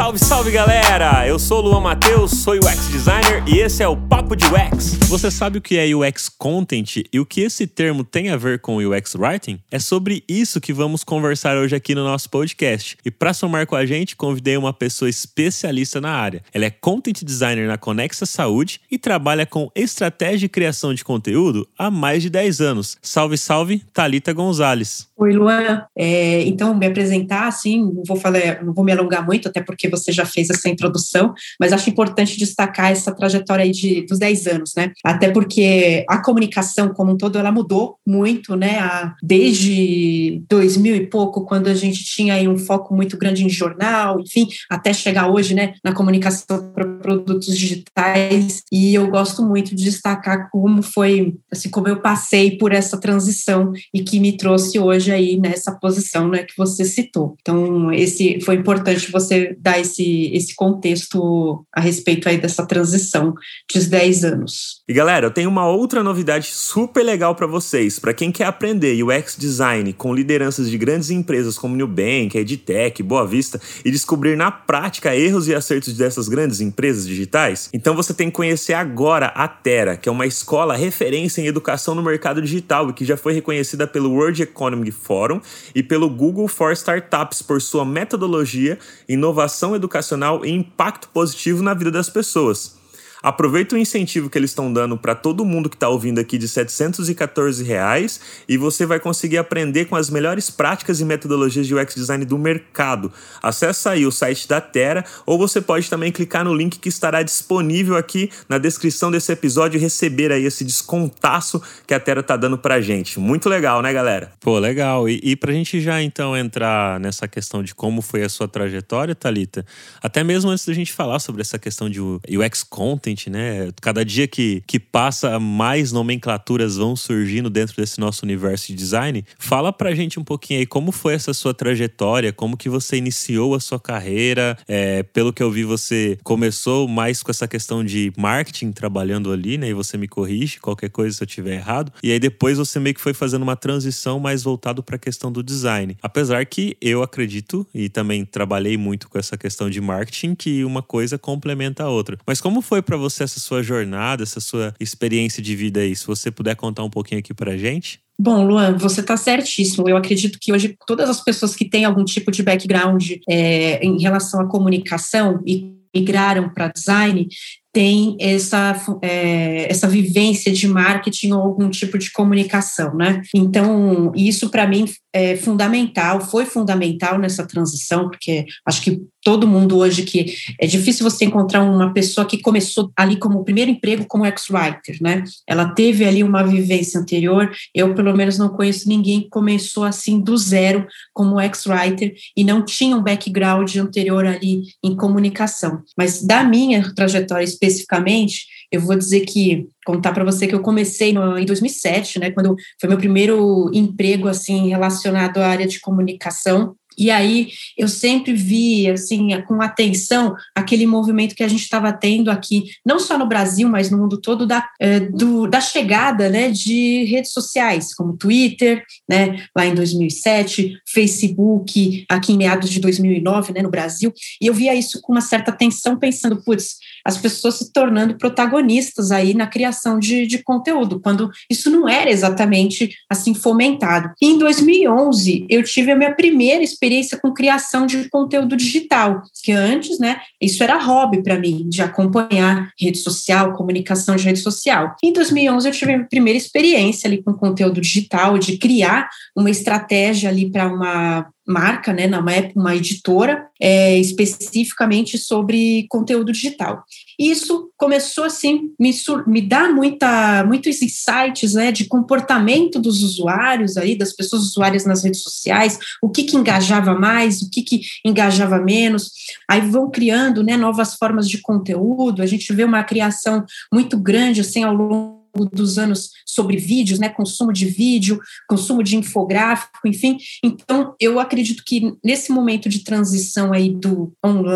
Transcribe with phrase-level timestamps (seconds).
[0.00, 1.28] Salve, salve galera!
[1.28, 4.94] Eu sou o Luan Matheus, sou UX designer e esse é o Papo de UX.
[5.10, 8.60] Você sabe o que é UX content e o que esse termo tem a ver
[8.60, 9.60] com UX writing?
[9.70, 12.96] É sobre isso que vamos conversar hoje aqui no nosso podcast.
[13.04, 16.42] E para somar com a gente, convidei uma pessoa especialista na área.
[16.54, 21.68] Ela é content designer na Conexa Saúde e trabalha com estratégia de criação de conteúdo
[21.76, 22.96] há mais de 10 anos.
[23.02, 25.09] Salve, salve, Talita Gonzalez.
[25.22, 25.84] Oi, Luan.
[25.94, 29.86] É, então, me apresentar, assim, não vou, falar, não vou me alongar muito, até porque
[29.86, 34.46] você já fez essa introdução, mas acho importante destacar essa trajetória aí de, dos 10
[34.46, 34.92] anos, né?
[35.04, 38.78] Até porque a comunicação como um todo, ela mudou muito, né?
[38.78, 43.50] A, desde 2000 e pouco, quando a gente tinha aí um foco muito grande em
[43.50, 49.76] jornal, enfim, até chegar hoje, né, na comunicação para produtos digitais, e eu gosto muito
[49.76, 54.78] de destacar como foi, assim, como eu passei por essa transição e que me trouxe
[54.78, 57.36] hoje aí nessa posição né, que você citou.
[57.40, 63.34] Então, esse foi importante você dar esse, esse contexto a respeito aí dessa transição
[63.72, 64.82] dos 10 anos.
[64.88, 67.98] E galera, eu tenho uma outra novidade super legal para vocês.
[67.98, 73.26] Para quem quer aprender UX design com lideranças de grandes empresas como Nubank, Edtech, Boa
[73.26, 78.28] Vista e descobrir na prática erros e acertos dessas grandes empresas digitais, então você tem
[78.28, 82.90] que conhecer agora a Terra, que é uma escola referência em educação no mercado digital
[82.90, 85.40] e que já foi reconhecida pelo World Economic Forum
[85.74, 91.90] e pelo Google for Startups por sua metodologia, inovação educacional e impacto positivo na vida
[91.90, 92.79] das pessoas.
[93.22, 96.48] Aproveita o incentivo que eles estão dando para todo mundo que está ouvindo aqui de
[96.48, 101.94] 714 reais, e você vai conseguir aprender com as melhores práticas e metodologias de UX
[101.94, 103.12] design do mercado.
[103.42, 107.22] Acesse aí o site da Terra ou você pode também clicar no link que estará
[107.22, 112.36] disponível aqui na descrição desse episódio e receber aí esse descontaço que a Terra tá
[112.36, 113.18] dando pra gente.
[113.20, 114.32] Muito legal, né, galera?
[114.40, 115.08] Pô, legal.
[115.08, 119.14] E, e pra gente já então entrar nessa questão de como foi a sua trajetória,
[119.14, 119.64] Talita,
[120.02, 123.70] até mesmo antes da gente falar sobre essa questão de UX content né?
[123.80, 129.24] Cada dia que, que passa, mais nomenclaturas vão surgindo dentro desse nosso universo de design.
[129.38, 133.54] Fala pra gente um pouquinho aí como foi essa sua trajetória, como que você iniciou
[133.54, 134.56] a sua carreira.
[134.68, 139.58] É, pelo que eu vi, você começou mais com essa questão de marketing trabalhando ali,
[139.58, 139.68] né?
[139.68, 141.92] E você me corrige qualquer coisa se eu tiver errado.
[142.02, 145.32] E aí depois você meio que foi fazendo uma transição mais voltado para a questão
[145.32, 145.96] do design.
[146.02, 150.82] Apesar que eu acredito e também trabalhei muito com essa questão de marketing que uma
[150.82, 152.18] coisa complementa a outra.
[152.26, 155.94] Mas como foi para você essa sua jornada, essa sua experiência de vida aí?
[155.96, 158.00] Se você puder contar um pouquinho aqui para gente.
[158.18, 159.88] Bom, Luan, você está certíssimo.
[159.88, 164.00] Eu acredito que hoje todas as pessoas que têm algum tipo de background é, em
[164.00, 167.28] relação à comunicação e migraram para design
[167.72, 173.22] tem essa, é, essa vivência de marketing ou algum tipo de comunicação, né?
[173.34, 179.76] Então, isso para mim é fundamental, foi fundamental nessa transição, porque acho que todo mundo
[179.76, 184.24] hoje que é difícil você encontrar uma pessoa que começou ali como primeiro emprego como
[184.24, 185.24] ex-writer, né?
[185.46, 187.50] Ela teve ali uma vivência anterior.
[187.74, 192.64] Eu pelo menos não conheço ninguém que começou assim do zero como ex-writer e não
[192.64, 195.82] tinha um background anterior ali em comunicação.
[195.96, 201.12] Mas da minha trajetória especificamente, eu vou dizer que contar para você que eu comecei
[201.12, 206.76] no, em 2007, né, quando foi meu primeiro emprego assim relacionado à área de comunicação.
[206.98, 207.48] E aí
[207.78, 212.98] eu sempre vi, assim, com atenção, aquele movimento que a gente estava tendo aqui, não
[212.98, 217.32] só no Brasil, mas no mundo todo, da, é, do, da chegada né, de redes
[217.32, 223.70] sociais, como Twitter, né, lá em 2007, Facebook, aqui em meados de 2009, né, no
[223.70, 224.12] Brasil.
[224.40, 229.10] E eu via isso com uma certa atenção, pensando, putz, as pessoas se tornando protagonistas
[229.10, 234.12] aí na criação de, de conteúdo, quando isso não era exatamente assim fomentado.
[234.20, 239.52] E em 2011, eu tive a minha primeira experiência com criação de conteúdo digital, que
[239.52, 244.94] antes, né, isso era hobby para mim, de acompanhar rede social, comunicação de rede social.
[245.02, 249.50] Em 2011, eu tive a minha primeira experiência ali com conteúdo digital, de criar uma
[249.50, 252.20] estratégia ali para uma marca, né, na
[252.54, 256.84] uma editora, é, especificamente sobre conteúdo digital.
[257.18, 258.90] Isso começou assim me
[259.26, 265.02] me dá muita muitos insights, né, de comportamento dos usuários aí, das pessoas usuárias nas
[265.02, 269.10] redes sociais, o que que engajava mais, o que que engajava menos.
[269.48, 272.22] Aí vão criando, né, novas formas de conteúdo.
[272.22, 275.19] A gente vê uma criação muito grande assim ao longo
[275.52, 280.18] dos anos sobre vídeos, né, consumo de vídeo, consumo de infográfico, enfim.
[280.44, 284.12] Então, eu acredito que nesse momento de transição aí do,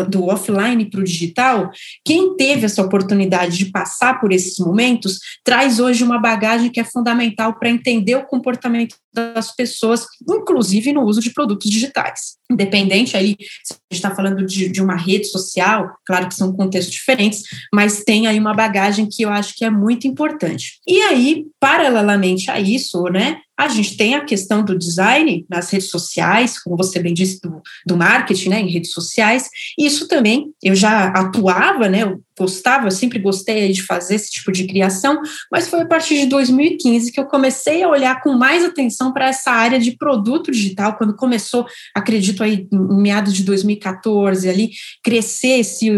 [0.09, 1.69] do offline para o digital,
[2.03, 6.83] quem teve essa oportunidade de passar por esses momentos traz hoje uma bagagem que é
[6.83, 12.35] fundamental para entender o comportamento das pessoas, inclusive no uso de produtos digitais.
[12.51, 16.53] Independente aí, se a gente está falando de, de uma rede social, claro que são
[16.53, 17.43] contextos diferentes,
[17.73, 20.64] mas tem aí uma bagagem que eu acho que é muito importante.
[20.87, 25.89] E aí, paralelamente a isso, né, a gente tem a questão do design nas redes
[25.89, 29.49] sociais, como você bem disse, do, do marketing né, em redes sociais.
[29.77, 34.51] Isso também, eu já atuava, né, eu gostava, eu sempre gostei de fazer esse tipo
[34.51, 38.63] de criação, mas foi a partir de 2015 que eu comecei a olhar com mais
[38.63, 41.65] atenção para essa área de produto digital, quando começou,
[41.95, 44.71] acredito aí, em meados de 2014, ali,
[45.01, 45.89] crescer esse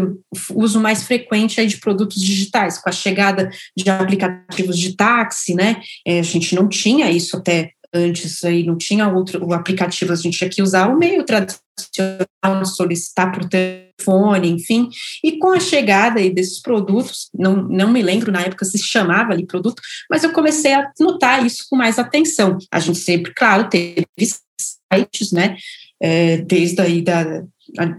[0.54, 5.82] uso mais frequente aí de produtos digitais, com a chegada de aplicativos de táxi, né,
[6.06, 10.16] é, a gente não tinha isso até antes aí não tinha outro o aplicativo, a
[10.16, 14.90] gente tinha que usar o meio tradicional, solicitar por telefone, enfim.
[15.24, 19.32] E com a chegada aí desses produtos, não, não me lembro na época se chamava
[19.32, 22.58] ali produto, mas eu comecei a notar isso com mais atenção.
[22.72, 25.56] A gente sempre, claro, teve sites, né,
[26.02, 27.44] é, desde aí da,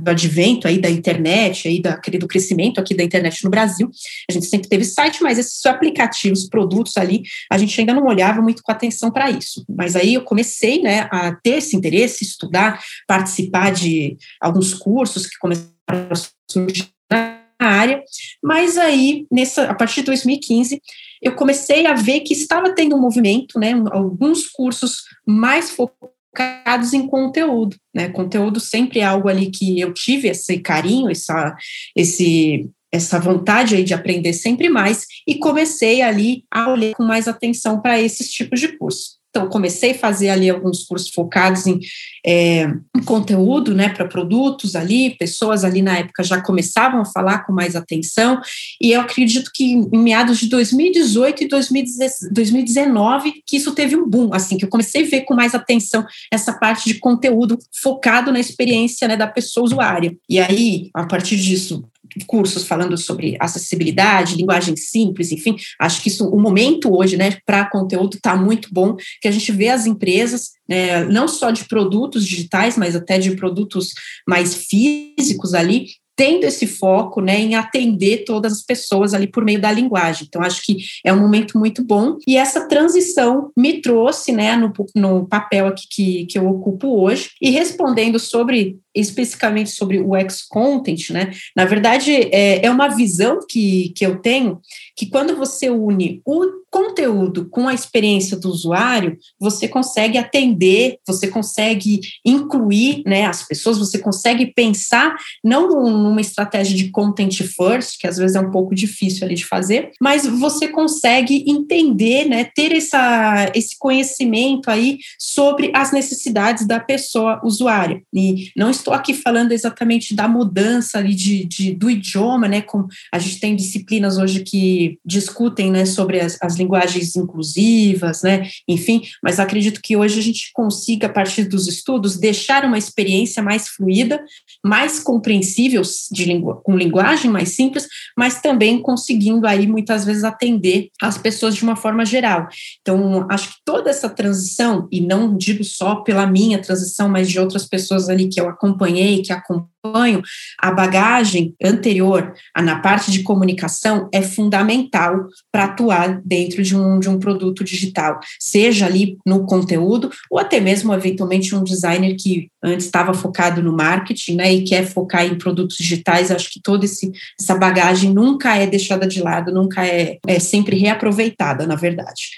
[0.00, 3.90] do advento aí da internet, aí da, do crescimento aqui da internet no Brasil,
[4.28, 8.40] a gente sempre teve site, mas esses aplicativos, produtos ali, a gente ainda não olhava
[8.40, 9.64] muito com atenção para isso.
[9.68, 15.38] Mas aí eu comecei, né, a ter esse interesse, estudar, participar de alguns cursos que
[15.38, 16.14] começaram a
[16.50, 18.02] surgir na área,
[18.42, 20.80] mas aí, nessa, a partir de 2015,
[21.20, 26.92] eu comecei a ver que estava tendo um movimento, né, alguns cursos mais focados focados
[26.92, 28.08] em conteúdo, né?
[28.10, 31.56] Conteúdo sempre é algo ali que eu tive esse carinho, essa,
[31.96, 37.26] esse, essa vontade aí de aprender sempre mais e comecei ali a olhar com mais
[37.26, 39.17] atenção para esses tipos de curso.
[39.38, 41.78] Então, comecei a fazer ali alguns cursos focados em,
[42.26, 42.64] é,
[42.96, 47.52] em conteúdo, né, para produtos ali, pessoas ali na época já começavam a falar com
[47.52, 48.40] mais atenção,
[48.80, 54.34] e eu acredito que em meados de 2018 e 2019 que isso teve um boom,
[54.34, 58.40] assim, que eu comecei a ver com mais atenção essa parte de conteúdo focado na
[58.40, 60.16] experiência, né, da pessoa usuária.
[60.28, 61.84] E aí, a partir disso,
[62.26, 67.68] cursos falando sobre acessibilidade, linguagem simples, enfim, acho que isso, o momento hoje, né, para
[67.68, 72.26] conteúdo está muito bom, que a gente vê as empresas, né, não só de produtos
[72.26, 73.92] digitais, mas até de produtos
[74.26, 75.86] mais físicos ali,
[76.18, 80.26] tendo esse foco né, em atender todas as pessoas ali por meio da linguagem.
[80.26, 82.16] Então, acho que é um momento muito bom.
[82.26, 87.30] E essa transição me trouxe né, no, no papel aqui que, que eu ocupo hoje,
[87.40, 91.30] e respondendo sobre especificamente sobre o X-Content, né?
[91.56, 94.60] Na verdade, é, é uma visão que, que eu tenho
[94.96, 101.26] que quando você une o conteúdo com a experiência do usuário, você consegue atender, você
[101.28, 108.06] consegue incluir né, as pessoas, você consegue pensar não numa estratégia de content first, que
[108.06, 112.72] às vezes é um pouco difícil ali de fazer, mas você consegue entender, né, ter
[112.72, 118.02] essa, esse conhecimento aí sobre as necessidades da pessoa usuária.
[118.12, 122.86] E não estou aqui falando exatamente da mudança ali de, de do idioma, né, com,
[123.12, 129.02] a gente tem disciplinas hoje que discutem, né, sobre as, as linguagens inclusivas, né, enfim,
[129.22, 133.68] mas acredito que hoje a gente consiga, a partir dos estudos, deixar uma experiência mais
[133.68, 134.22] fluida,
[134.64, 137.86] mais compreensível, de lingu com linguagem mais simples,
[138.16, 142.48] mas também conseguindo aí muitas vezes atender as pessoas de uma forma geral.
[142.80, 147.38] Então, acho que toda essa transição, e não digo só pela minha transição, mas de
[147.38, 150.22] outras pessoas ali que eu acompanhei, que acompanho,
[150.60, 157.08] a bagagem anterior na parte de comunicação é fundamental para atuar dentro de um, de
[157.08, 162.86] um produto digital, seja ali no conteúdo ou até mesmo, eventualmente, um designer que antes
[162.86, 166.30] estava focado no marketing né, e quer focar em produtos digitais.
[166.30, 171.66] Acho que toda essa bagagem nunca é deixada de lado, nunca é, é sempre reaproveitada,
[171.66, 172.28] na verdade.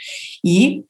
[0.44, 0.84] E,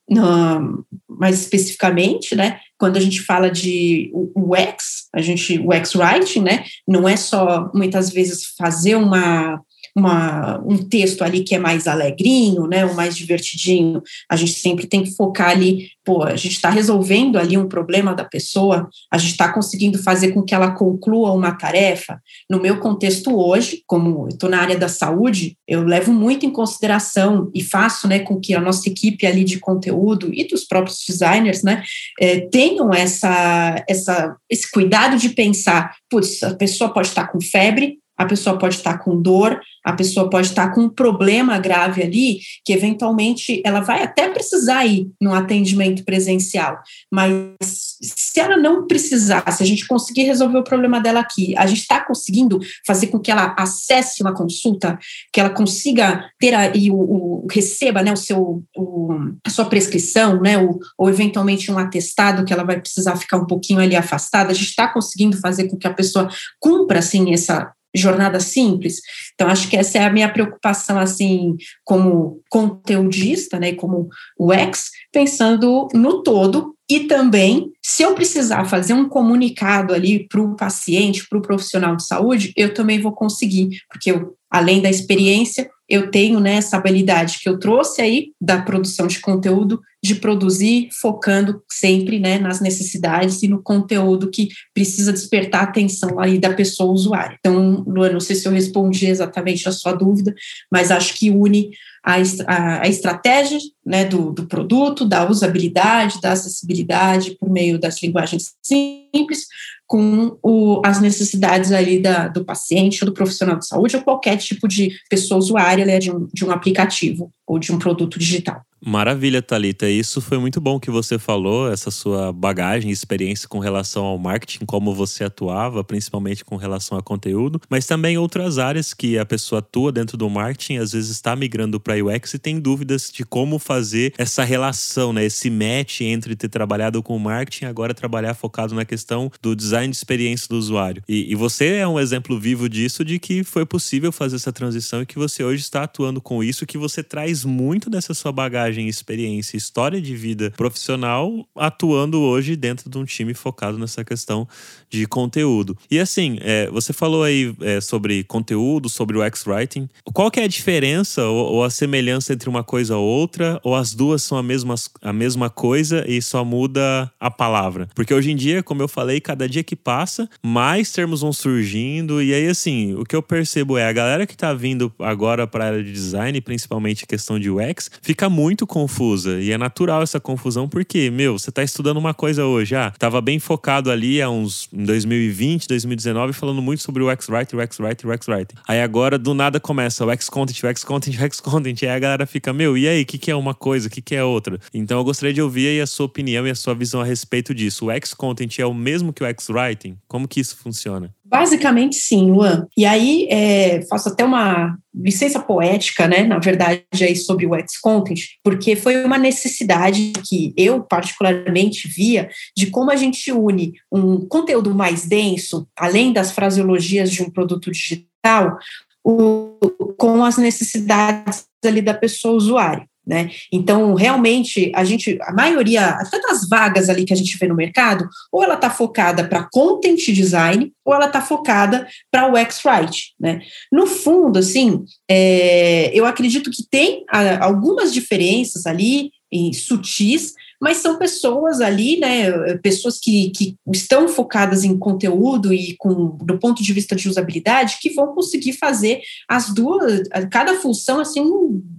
[1.09, 7.09] mais especificamente, né, quando a gente fala de UX, a gente, UX Writing, né, não
[7.09, 9.61] é só, muitas vezes, fazer uma
[9.97, 14.87] uma, um texto ali que é mais alegrinho, né, ou mais divertidinho, a gente sempre
[14.87, 19.19] tem que focar ali, pô, a gente está resolvendo ali um problema da pessoa, a
[19.19, 22.21] gente está conseguindo fazer com que ela conclua uma tarefa.
[22.49, 27.51] No meu contexto hoje, como estou na área da saúde, eu levo muito em consideração
[27.55, 31.63] e faço, né, com que a nossa equipe ali de conteúdo e dos próprios designers,
[31.63, 31.83] né,
[32.21, 38.00] é, tenham essa, essa, esse cuidado de pensar, putz, a pessoa pode estar com febre,
[38.21, 42.41] a pessoa pode estar com dor, a pessoa pode estar com um problema grave ali,
[42.63, 46.79] que eventualmente ela vai até precisar ir no atendimento presencial,
[47.11, 51.67] mas se ela não precisar, se a gente conseguir resolver o problema dela aqui, a
[51.67, 54.99] gente está conseguindo fazer com que ela acesse uma consulta,
[55.33, 59.15] que ela consiga ter aí o, o receba, né, o seu, o,
[59.47, 63.47] a sua prescrição, né, o, ou eventualmente um atestado que ela vai precisar ficar um
[63.47, 66.29] pouquinho ali afastada, a gente está conseguindo fazer com que a pessoa
[66.61, 69.01] cumpra assim essa jornada simples.
[69.35, 75.89] Então, acho que essa é a minha preocupação, assim, como conteudista, né, como UX, pensando
[75.95, 81.39] no todo e também, se eu precisar fazer um comunicado ali para o paciente, para
[81.39, 86.39] o profissional de saúde, eu também vou conseguir, porque eu, além da experiência, eu tenho
[86.39, 92.21] né, essa habilidade que eu trouxe aí da produção de conteúdo, de produzir focando sempre
[92.21, 97.37] né, nas necessidades e no conteúdo que precisa despertar a atenção aí da pessoa usuária.
[97.41, 100.33] Então, Luana, não sei se eu respondi exatamente a sua dúvida,
[100.71, 101.71] mas acho que une
[102.05, 102.15] a,
[102.47, 108.55] a, a estratégia né, do, do produto, da usabilidade, da acessibilidade por meio das linguagens
[108.63, 109.47] simples,
[109.91, 114.69] com o, as necessidades ali da, do paciente, do profissional de saúde, ou qualquer tipo
[114.69, 118.63] de pessoa usuária né, de, um, de um aplicativo ou de um produto digital.
[118.83, 119.89] Maravilha, Talita.
[119.91, 124.65] Isso foi muito bom que você falou, essa sua bagagem, experiência com relação ao marketing,
[124.65, 129.59] como você atuava, principalmente com relação a conteúdo, mas também outras áreas que a pessoa
[129.59, 133.59] atua dentro do marketing, às vezes está migrando para UX e tem dúvidas de como
[133.59, 138.75] fazer essa relação, né, esse match entre ter trabalhado com marketing e agora trabalhar focado
[138.75, 141.03] na questão do design de experiência do usuário.
[141.07, 145.03] E, e você é um exemplo vivo disso, de que foi possível fazer essa transição
[145.03, 148.70] e que você hoje está atuando com isso, que você traz muito dessa sua bagagem
[148.71, 154.49] bagagem, experiência, história de vida profissional atuando hoje dentro de um time focado nessa questão
[154.89, 155.77] de conteúdo.
[155.91, 159.89] E assim, é, você falou aí é, sobre conteúdo, sobre o X-Writing.
[160.13, 163.61] Qual que é a diferença ou, ou, a semelhança entre uma coisa ou outra?
[163.63, 167.89] Ou as duas são a mesma, a mesma coisa e só muda a palavra?
[167.95, 172.23] Porque hoje em dia, como eu falei, cada dia que passa, mais termos vão surgindo.
[172.23, 175.65] E aí, assim, o que eu percebo é a galera que tá vindo agora para
[175.65, 179.41] a área de design, principalmente questão de UX, fica muito muito confusa.
[179.41, 182.75] E é natural essa confusão, porque, meu, você tá estudando uma coisa hoje.
[182.75, 187.57] Ah, tava bem focado ali há uns em 2020, 2019, falando muito sobre o X-Write,
[187.57, 188.55] o X-Write, o X-Write.
[188.69, 191.83] Aí agora, do nada, começa o X-Content, o X-Content, o X-Content.
[191.83, 194.03] Aí a galera fica, meu, e aí, o que, que é uma coisa, o que,
[194.03, 194.59] que é outra?
[194.75, 197.55] Então eu gostaria de ouvir aí a sua opinião e a sua visão a respeito
[197.55, 197.87] disso.
[197.87, 199.97] O X-Content é o mesmo que o X-Writing?
[200.07, 201.15] Como que isso funciona?
[201.31, 202.67] Basicamente, sim, Luan.
[202.77, 208.19] E aí, é, faço até uma licença poética, né, na verdade, aí sobre o X-Content,
[208.43, 214.75] porque foi uma necessidade que eu, particularmente, via de como a gente une um conteúdo
[214.75, 218.59] mais denso, além das fraseologias de um produto digital,
[219.05, 219.57] o,
[219.97, 222.90] com as necessidades ali da pessoa usuária.
[223.07, 223.31] Né?
[223.51, 228.09] Então, realmente, a gente, a maioria, das vagas ali que a gente vê no mercado,
[228.31, 233.41] ou ela está focada para content design, ou ela está focada para o X-Write, né?
[233.73, 237.05] No fundo, assim, é, eu acredito que tem
[237.41, 244.63] algumas diferenças ali, em sutis, mas são pessoas ali, né, pessoas que, que estão focadas
[244.63, 249.53] em conteúdo e com, do ponto de vista de usabilidade, que vão conseguir fazer as
[249.55, 251.25] duas, cada função, assim,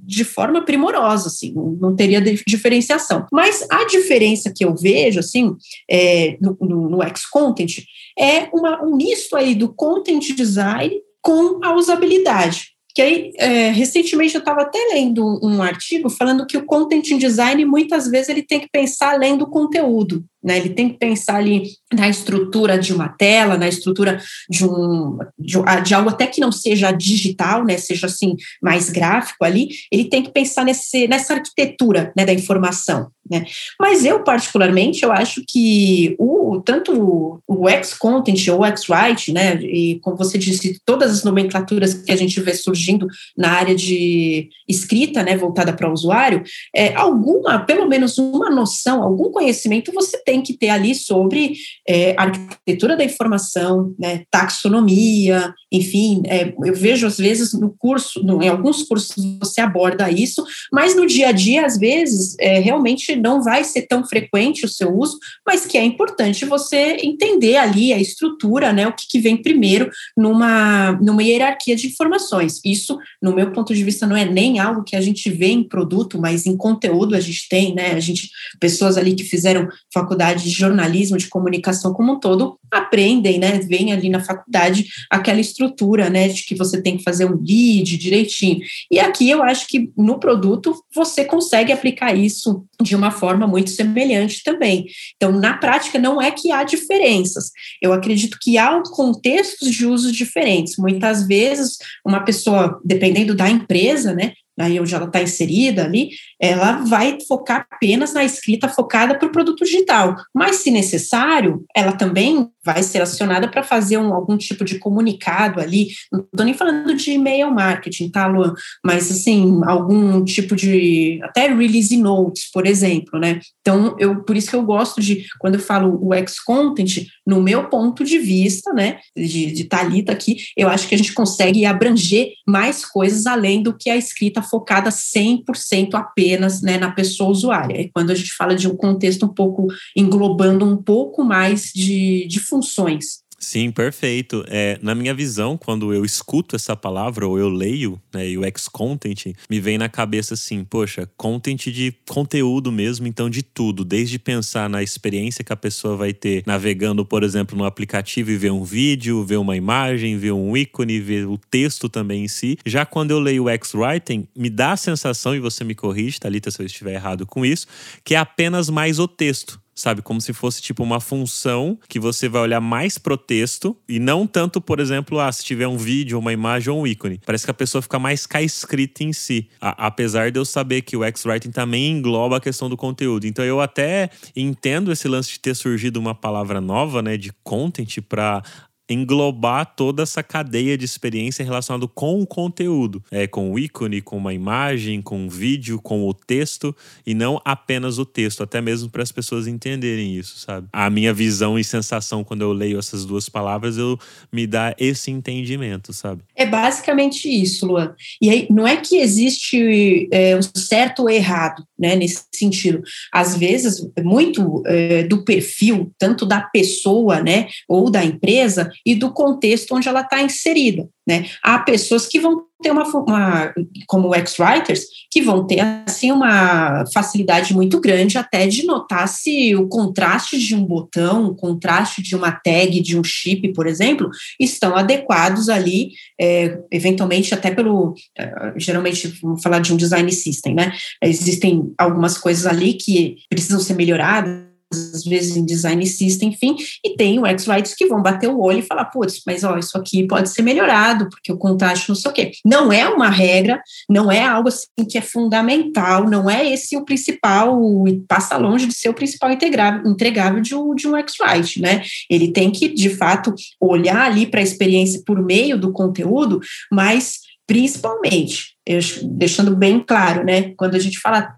[0.04, 3.26] de forma primorosa, assim, não teria diferenciação.
[3.32, 5.56] Mas a diferença que eu vejo, assim,
[5.90, 7.84] é, no, no, no X-Content,
[8.18, 12.71] é uma, um misto aí do content design com a usabilidade.
[12.94, 17.64] Que aí, é, recentemente eu estava até lendo um artigo falando que o content design
[17.66, 20.26] muitas vezes ele tem que pensar além do conteúdo.
[20.44, 20.58] Né?
[20.58, 25.58] Ele tem que pensar ali na estrutura de uma tela, na estrutura de um de,
[25.84, 27.78] de, algo até que não seja digital, né?
[27.78, 29.70] seja assim mais gráfico ali.
[29.92, 33.12] Ele tem que pensar nesse, nessa arquitetura né, da informação.
[33.30, 33.46] Né?
[33.80, 40.00] Mas eu particularmente eu acho que o tanto o X-Content ou o X-Write, né, e
[40.02, 43.08] como você disse, todas as nomenclaturas que a gente vê surgindo
[43.38, 46.44] na área de escrita, né, voltada para o usuário,
[46.76, 51.56] é, alguma, pelo menos uma noção, algum conhecimento você tem tem que ter ali sobre
[51.86, 58.42] é, arquitetura da informação, né, taxonomia, enfim, é, eu vejo às vezes no curso, no,
[58.42, 63.14] em alguns cursos você aborda isso, mas no dia a dia, às vezes, é, realmente
[63.14, 67.92] não vai ser tão frequente o seu uso, mas que é importante você entender ali
[67.92, 72.62] a estrutura, né, o que, que vem primeiro numa, numa hierarquia de informações.
[72.64, 75.64] Isso, no meu ponto de vista, não é nem algo que a gente vê em
[75.64, 78.30] produto, mas em conteúdo a gente tem, né, a gente,
[78.62, 83.60] pessoas ali que fizeram faculdade faculdade de jornalismo, de comunicação como um todo, aprendem, né?
[83.60, 86.28] Vem ali na faculdade aquela estrutura, né?
[86.28, 88.60] De que você tem que fazer um lead direitinho.
[88.90, 93.72] E aqui eu acho que no produto você consegue aplicar isso de uma forma muito
[93.72, 94.86] semelhante também.
[95.16, 97.52] Então, na prática, não é que há diferenças.
[97.82, 100.78] Eu acredito que há contextos de uso diferentes.
[100.78, 104.34] Muitas vezes, uma pessoa, dependendo da empresa, né?
[104.62, 109.32] Aí onde ela está inserida ali, ela vai focar apenas na escrita focada para o
[109.32, 110.16] produto digital.
[110.34, 115.60] Mas, se necessário, ela também vai ser acionada para fazer um, algum tipo de comunicado
[115.60, 115.90] ali.
[116.12, 118.54] Não estou nem falando de e-mail marketing, tá, Luan?
[118.84, 121.20] Mas, assim, algum tipo de.
[121.24, 123.40] Até release notes, por exemplo, né?
[123.62, 127.70] Então, eu, por isso que eu gosto de, quando eu falo o X-Content, no meu
[127.70, 132.32] ponto de vista, né, de, de Thalita aqui, eu acho que a gente consegue abranger
[132.48, 137.82] mais coisas além do que a escrita focada 100% apenas né, na pessoa usuária.
[137.82, 142.28] E quando a gente fala de um contexto um pouco englobando um pouco mais de,
[142.28, 143.21] de funções.
[143.44, 144.46] Sim, perfeito.
[144.48, 149.34] É, na minha visão, quando eu escuto essa palavra ou eu leio, né, UX Content,
[149.50, 154.70] me vem na cabeça assim, poxa, content de conteúdo mesmo, então de tudo, desde pensar
[154.70, 158.64] na experiência que a pessoa vai ter navegando, por exemplo, no aplicativo e ver um
[158.64, 162.60] vídeo, ver uma imagem, ver um ícone, ver o texto também em si.
[162.64, 166.52] Já quando eu leio UX Writing, me dá a sensação, e você me corrige, Thalita,
[166.52, 167.66] se eu estiver errado com isso,
[168.04, 170.02] que é apenas mais o texto sabe?
[170.02, 174.28] Como se fosse tipo uma função que você vai olhar mais pro texto e não
[174.28, 177.20] tanto, por exemplo, ah, se tiver um vídeo, uma imagem ou um ícone.
[177.26, 179.50] Parece que a pessoa fica mais cá escrita em si.
[179.60, 183.26] A, apesar de eu saber que o X-Writing também engloba a questão do conteúdo.
[183.26, 188.02] Então eu até entendo esse lance de ter surgido uma palavra nova, né, de content
[188.08, 188.44] para
[188.92, 194.18] englobar toda essa cadeia de experiência relacionada com o conteúdo, é, com o ícone, com
[194.18, 198.90] uma imagem, com um vídeo, com o texto, e não apenas o texto, até mesmo
[198.90, 200.68] para as pessoas entenderem isso, sabe?
[200.74, 203.98] A minha visão e sensação quando eu leio essas duas palavras, eu
[204.32, 206.24] me dá esse entendimento, sabe?
[206.36, 207.96] É basicamente isso, Luan.
[208.22, 212.82] E aí, não é que existe é, um certo ou errado, né, nesse sentido.
[213.12, 219.12] Às vezes, muito é, do perfil, tanto da pessoa, né, ou da empresa, e do
[219.12, 220.88] contexto onde ela está inserida.
[221.08, 221.26] Né?
[221.44, 223.54] Há pessoas que vão ter uma, uma
[223.88, 229.68] como ex-writers, que vão ter assim uma facilidade muito grande até de notar se o
[229.68, 234.10] contraste de um botão, o contraste de uma tag, de um chip, por exemplo,
[234.40, 240.54] estão adequados ali, é, eventualmente até pelo, é, geralmente vamos falar de um design system,
[240.54, 240.72] né?
[241.04, 246.96] Existem algumas coisas ali que precisam ser melhoradas às vezes em design system, enfim, e
[246.96, 250.08] tem o X-Writes que vão bater o olho e falar, putz, mas ó, isso aqui
[250.08, 252.32] pode ser melhorado, porque o contraste não sei o quê.
[252.46, 256.86] Não é uma regra, não é algo assim que é fundamental, não é esse o
[256.86, 257.60] principal,
[258.08, 261.84] passa longe de ser o principal entregável de um, de um né?
[262.10, 266.40] Ele tem que, de fato, olhar ali para a experiência por meio do conteúdo,
[266.72, 268.56] mas principalmente,
[269.04, 271.36] deixando bem claro, né, quando a gente fala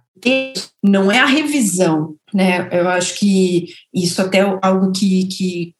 [0.83, 2.67] não é a revisão, né?
[2.71, 5.75] Eu acho que isso até é algo que, que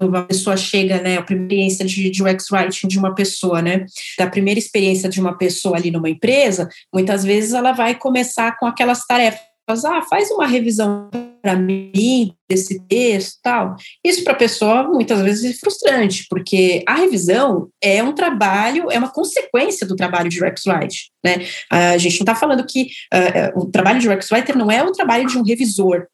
[0.00, 1.18] uma pessoa chega, né?
[1.18, 3.84] A primeira experiência de, de UX Writing de uma pessoa, né?
[4.18, 8.66] Da primeira experiência de uma pessoa ali numa empresa, muitas vezes ela vai começar com
[8.66, 9.54] aquelas tarefas
[9.84, 11.08] ah, faz uma revisão
[11.44, 13.76] para mim desse texto tal.
[14.02, 18.98] Isso para a pessoa muitas vezes é frustrante, porque a revisão é um trabalho, é
[18.98, 20.98] uma consequência do trabalho de UX Writer.
[21.22, 21.46] Né?
[21.70, 24.92] A gente não está falando que uh, o trabalho de UX Writer não é o
[24.92, 26.06] trabalho de um revisor,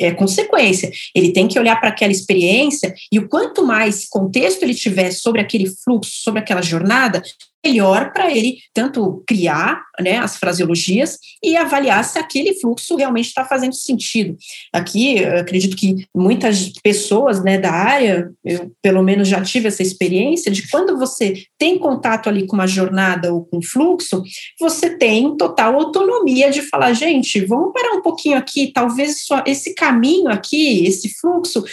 [0.00, 0.90] é consequência.
[1.14, 5.40] Ele tem que olhar para aquela experiência e o quanto mais contexto ele tiver sobre
[5.40, 7.22] aquele fluxo, sobre aquela jornada,
[7.64, 13.44] melhor para ele tanto criar né, as fraseologias e avaliar se aquele fluxo realmente está
[13.44, 14.36] fazendo sentido.
[14.72, 20.50] Aqui, acredito que muitas pessoas né, da área, eu pelo menos já tive essa experiência,
[20.50, 24.22] de quando você tem contato ali com uma jornada ou com fluxo,
[24.60, 29.74] você tem total autonomia de falar, gente, vamos parar um pouquinho aqui, talvez só esse
[29.74, 31.64] caminho aqui, esse fluxo,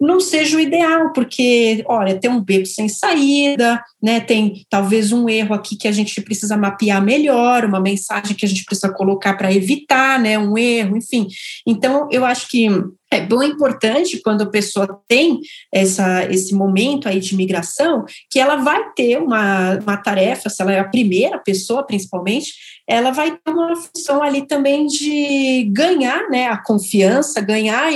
[0.00, 4.20] não seja o ideal, porque, olha, tem um beco sem saída, né?
[4.20, 8.48] Tem talvez um erro aqui que a gente precisa mapear melhor, uma mensagem que a
[8.48, 10.38] gente precisa colocar para evitar, né?
[10.38, 11.26] Um erro, enfim.
[11.66, 12.68] Então, eu acho que
[13.10, 15.40] é bom importante quando a pessoa tem
[15.72, 20.72] essa, esse momento aí de migração, que ela vai ter uma, uma tarefa, se ela
[20.72, 22.52] é a primeira pessoa, principalmente,
[22.88, 27.90] ela vai ter uma função ali também de ganhar né, a confiança, ganhar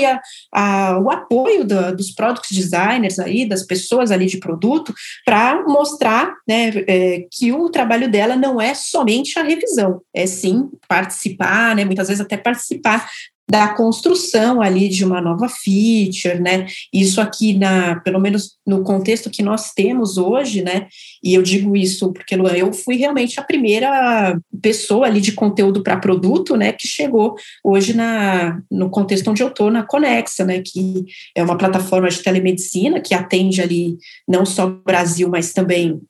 [0.52, 5.62] a, a, o apoio do, dos product designers aí, das pessoas ali de produto, para
[5.66, 11.74] mostrar né, é, que o trabalho dela não é somente a revisão, é sim participar,
[11.74, 13.08] né, muitas vezes até participar
[13.52, 16.66] da construção ali de uma nova feature, né?
[16.90, 20.86] Isso aqui na, pelo menos no contexto que nós temos hoje, né?
[21.22, 25.82] E eu digo isso porque Luan, eu fui realmente a primeira pessoa ali de conteúdo
[25.82, 26.72] para produto, né?
[26.72, 30.62] Que chegou hoje na no contexto onde eu estou na Conexa, né?
[30.64, 31.04] Que
[31.36, 36.00] é uma plataforma de telemedicina que atende ali não só Brasil, mas também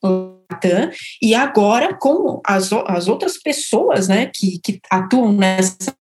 [1.21, 5.97] e agora com as, as outras pessoas né, que, que atuam nessa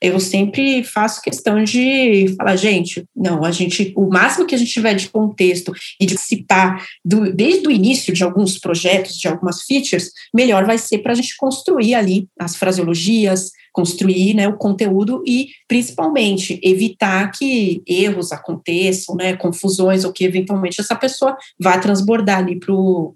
[0.00, 4.72] eu sempre faço questão de falar, gente, não, a gente, o máximo que a gente
[4.72, 9.62] tiver de contexto e de participar do, desde o início de alguns projetos, de algumas
[9.62, 15.22] features, melhor vai ser para a gente construir ali as fraseologias, construir né, o conteúdo
[15.26, 22.38] e, principalmente, evitar que erros aconteçam, né, confusões, ou que eventualmente essa pessoa vá transbordar
[22.38, 23.14] ali para o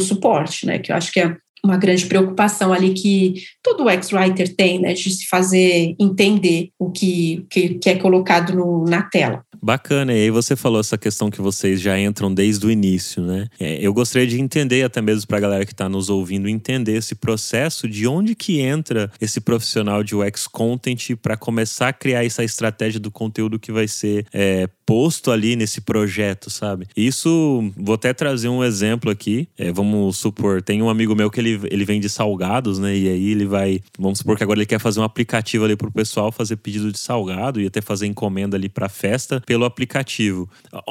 [0.00, 4.80] suporte, né, que eu acho que é uma grande preocupação ali que todo ex-writer tem,
[4.80, 9.44] né, de se fazer entender o que, que, que é colocado no, na tela.
[9.64, 13.46] Bacana, e aí você falou essa questão que vocês já entram desde o início, né?
[13.60, 16.96] É, eu gostaria de entender, até mesmo para a galera que está nos ouvindo, entender
[16.96, 22.24] esse processo, de onde que entra esse profissional de UX Content para começar a criar
[22.24, 26.88] essa estratégia do conteúdo que vai ser é, posto ali nesse projeto, sabe?
[26.96, 29.46] Isso, vou até trazer um exemplo aqui.
[29.56, 32.96] É, vamos supor, tem um amigo meu que ele, ele vende salgados, né?
[32.96, 35.90] E aí ele vai, vamos supor que agora ele quer fazer um aplicativo ali pro
[35.90, 40.48] pessoal fazer pedido de salgado e até fazer encomenda ali para festa pelo aplicativo.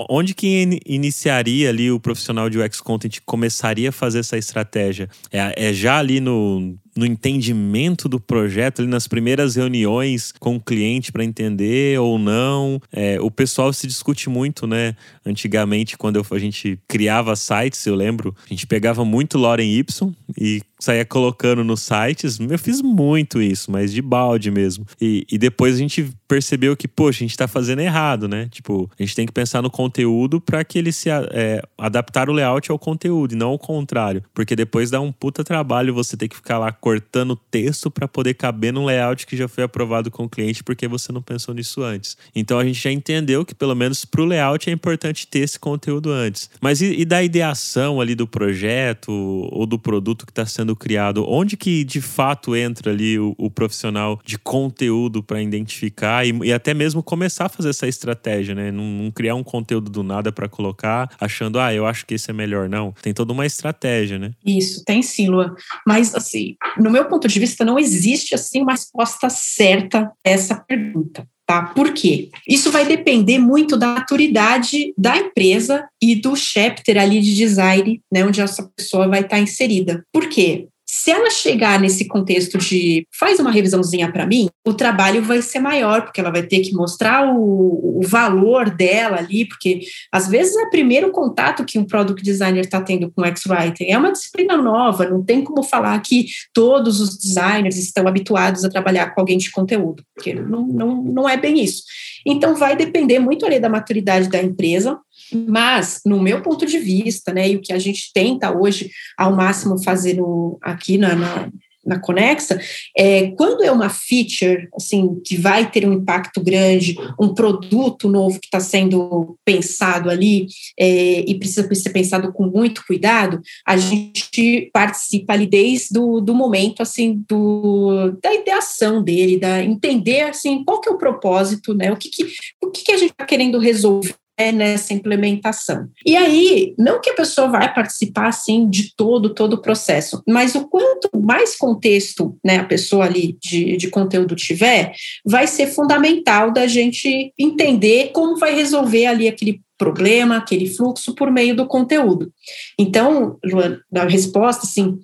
[0.09, 5.09] Onde que in iniciaria ali o profissional de UX Content começaria a fazer essa estratégia?
[5.31, 10.59] É, é já ali no no entendimento do projeto, ali nas primeiras reuniões com o
[10.59, 12.81] cliente para entender ou não.
[12.91, 14.95] É, o pessoal se discute muito, né?
[15.25, 20.13] Antigamente, quando eu, a gente criava sites, eu lembro, a gente pegava muito Lorem Y
[20.37, 22.39] e saía colocando nos sites.
[22.39, 24.85] Eu fiz muito isso, mas de balde mesmo.
[24.99, 28.47] E, e depois a gente percebeu que, poxa, a gente está fazendo errado, né?
[28.49, 32.33] Tipo, a gente tem que pensar no conteúdo para que ele se é, adaptar o
[32.33, 34.23] layout ao conteúdo e não ao contrário.
[34.33, 38.33] Porque depois dá um puta trabalho você ter que ficar lá cortando texto para poder
[38.33, 41.83] caber num layout que já foi aprovado com o cliente porque você não pensou nisso
[41.83, 42.17] antes.
[42.33, 45.59] Então a gente já entendeu que, pelo menos para o layout, é importante ter esse
[45.59, 46.49] conteúdo antes.
[46.61, 49.11] Mas e, e da ideação ali do projeto
[49.51, 53.35] ou do produto que está sendo sendo criado, onde que de fato entra ali o,
[53.37, 58.55] o profissional de conteúdo para identificar e, e, até mesmo começar a fazer essa estratégia,
[58.55, 58.71] né?
[58.71, 62.29] Não, não criar um conteúdo do nada para colocar, achando, ah, eu acho que esse
[62.29, 62.69] é melhor.
[62.69, 64.31] Não, tem toda uma estratégia, né?
[64.45, 65.55] Isso, tem sim, Lua.
[65.85, 70.55] Mas, assim, no meu ponto de vista, não existe, assim, uma resposta certa a essa
[70.55, 71.27] pergunta.
[71.45, 71.63] Tá?
[71.63, 72.29] Por quê?
[72.47, 78.25] Isso vai depender muito da maturidade da empresa e do chapter ali de design, né,
[78.25, 80.05] onde essa pessoa vai estar inserida.
[80.13, 80.67] Por quê?
[80.93, 85.59] Se ela chegar nesse contexto de faz uma revisãozinha para mim, o trabalho vai ser
[85.59, 89.79] maior, porque ela vai ter que mostrar o, o valor dela ali, porque
[90.11, 93.85] às vezes é o primeiro contato que um product designer está tendo com X-Writing.
[93.85, 98.69] É uma disciplina nova, não tem como falar que todos os designers estão habituados a
[98.69, 101.83] trabalhar com alguém de conteúdo, porque não, não, não é bem isso.
[102.27, 104.99] Então, vai depender muito ali da maturidade da empresa,
[105.35, 109.35] mas, no meu ponto de vista, né, e o que a gente tenta hoje ao
[109.35, 111.51] máximo fazer no, aqui na, na
[111.85, 112.59] na Conexa,
[112.97, 118.39] é, quando é uma feature assim que vai ter um impacto grande, um produto novo
[118.39, 120.47] que está sendo pensado ali
[120.79, 126.35] é, e precisa ser pensado com muito cuidado, a gente participa ali desde o do
[126.35, 131.91] momento assim do, da ideação dele, da entender assim qual que é o propósito, né?
[131.91, 135.89] O que, que o que, que a gente está querendo resolver nessa implementação.
[136.05, 140.55] E aí, não que a pessoa vai participar assim de todo todo o processo, mas
[140.55, 144.93] o quanto mais contexto, né, a pessoa ali de, de conteúdo tiver,
[145.25, 151.31] vai ser fundamental da gente entender como vai resolver ali aquele problema, aquele fluxo por
[151.31, 152.31] meio do conteúdo.
[152.77, 154.99] Então, Luan, a resposta, assim,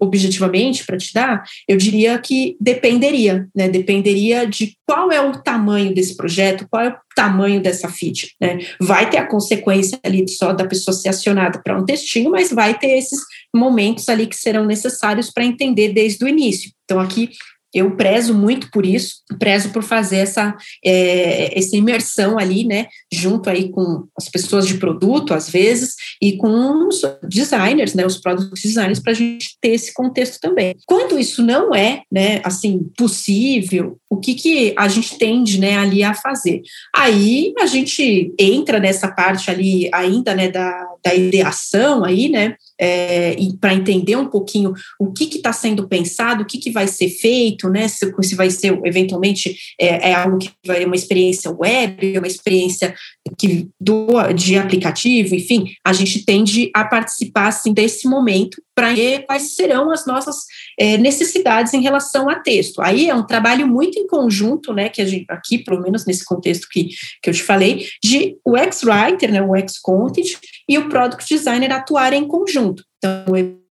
[0.00, 3.68] objetivamente para te dar, eu diria que dependeria, né?
[3.68, 8.60] Dependeria de qual é o tamanho desse projeto, qual é o tamanho dessa feature, né?
[8.80, 12.78] Vai ter a consequência ali só da pessoa ser acionada para um textinho, mas vai
[12.78, 13.20] ter esses
[13.54, 16.72] momentos ali que serão necessários para entender desde o início.
[16.84, 17.28] Então, aqui
[17.74, 23.50] eu prezo muito por isso, prezo por fazer essa, é, essa imersão ali, né, junto
[23.50, 28.54] aí com as pessoas de produto, às vezes, e com os designers, né, os product
[28.62, 30.76] designers, para a gente ter esse contexto também.
[30.86, 36.04] Quando isso não é, né, assim, possível, o que, que a gente tende, né, ali
[36.04, 36.62] a fazer?
[36.94, 42.56] Aí a gente entra nessa parte ali ainda, né, da, da ideação aí, né?
[42.80, 47.08] É, para entender um pouquinho o que está sendo pensado, o que, que vai ser
[47.08, 47.86] feito, né?
[47.88, 52.94] Se, se vai ser eventualmente é, é algo que vai uma experiência web, uma experiência
[53.38, 59.24] que do, de aplicativo, enfim, a gente tende a participar assim, desse momento para ver
[59.26, 60.44] quais serão as nossas
[60.78, 62.82] é, necessidades em relação a texto.
[62.82, 66.24] Aí é um trabalho muito em conjunto, né, que a gente, aqui, pelo menos nesse
[66.24, 66.88] contexto que,
[67.22, 72.24] que eu te falei, de o ex-writer, né, o ex-content e o product designer atuarem
[72.24, 72.84] em conjunto.
[72.98, 73.24] Então,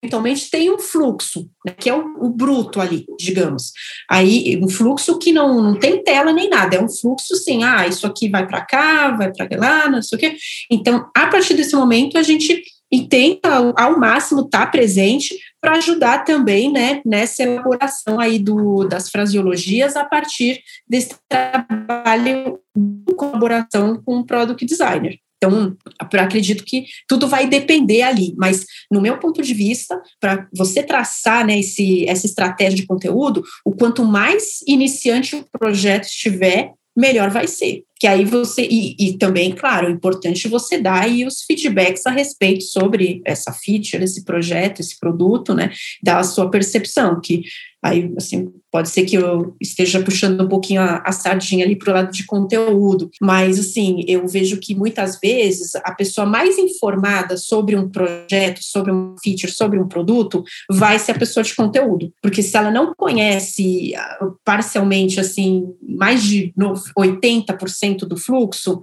[0.01, 3.71] eventualmente tem um fluxo, né, que é o, o, bruto ali, digamos.
[4.09, 7.87] Aí, um fluxo que não, não tem tela nem nada, é um fluxo assim, ah,
[7.87, 10.37] isso aqui vai para cá, vai para lá, não sei o quê.
[10.69, 15.77] Então, a partir desse momento, a gente e tenta ao máximo estar tá presente para
[15.77, 24.01] ajudar também né, nessa elaboração aí do, das fraseologias a partir desse trabalho de colaboração
[24.03, 25.17] com o product designer.
[25.41, 30.83] Então, acredito que tudo vai depender ali, mas no meu ponto de vista, para você
[30.83, 37.29] traçar né, esse, essa estratégia de conteúdo, o quanto mais iniciante o projeto estiver, melhor
[37.29, 37.83] vai ser.
[37.99, 42.11] Que aí você, e, e também, claro, é importante você dar aí os feedbacks a
[42.11, 45.71] respeito sobre essa feature, esse projeto, esse produto, né?
[46.01, 47.43] Da sua percepção, que
[47.81, 51.91] Aí, assim, pode ser que eu esteja puxando um pouquinho a, a sardinha ali para
[51.91, 57.37] o lado de conteúdo, mas, assim, eu vejo que muitas vezes a pessoa mais informada
[57.37, 62.11] sobre um projeto, sobre um feature, sobre um produto, vai ser a pessoa de conteúdo.
[62.21, 66.53] Porque se ela não conhece ah, parcialmente, assim, mais de
[66.97, 68.79] 80% do fluxo,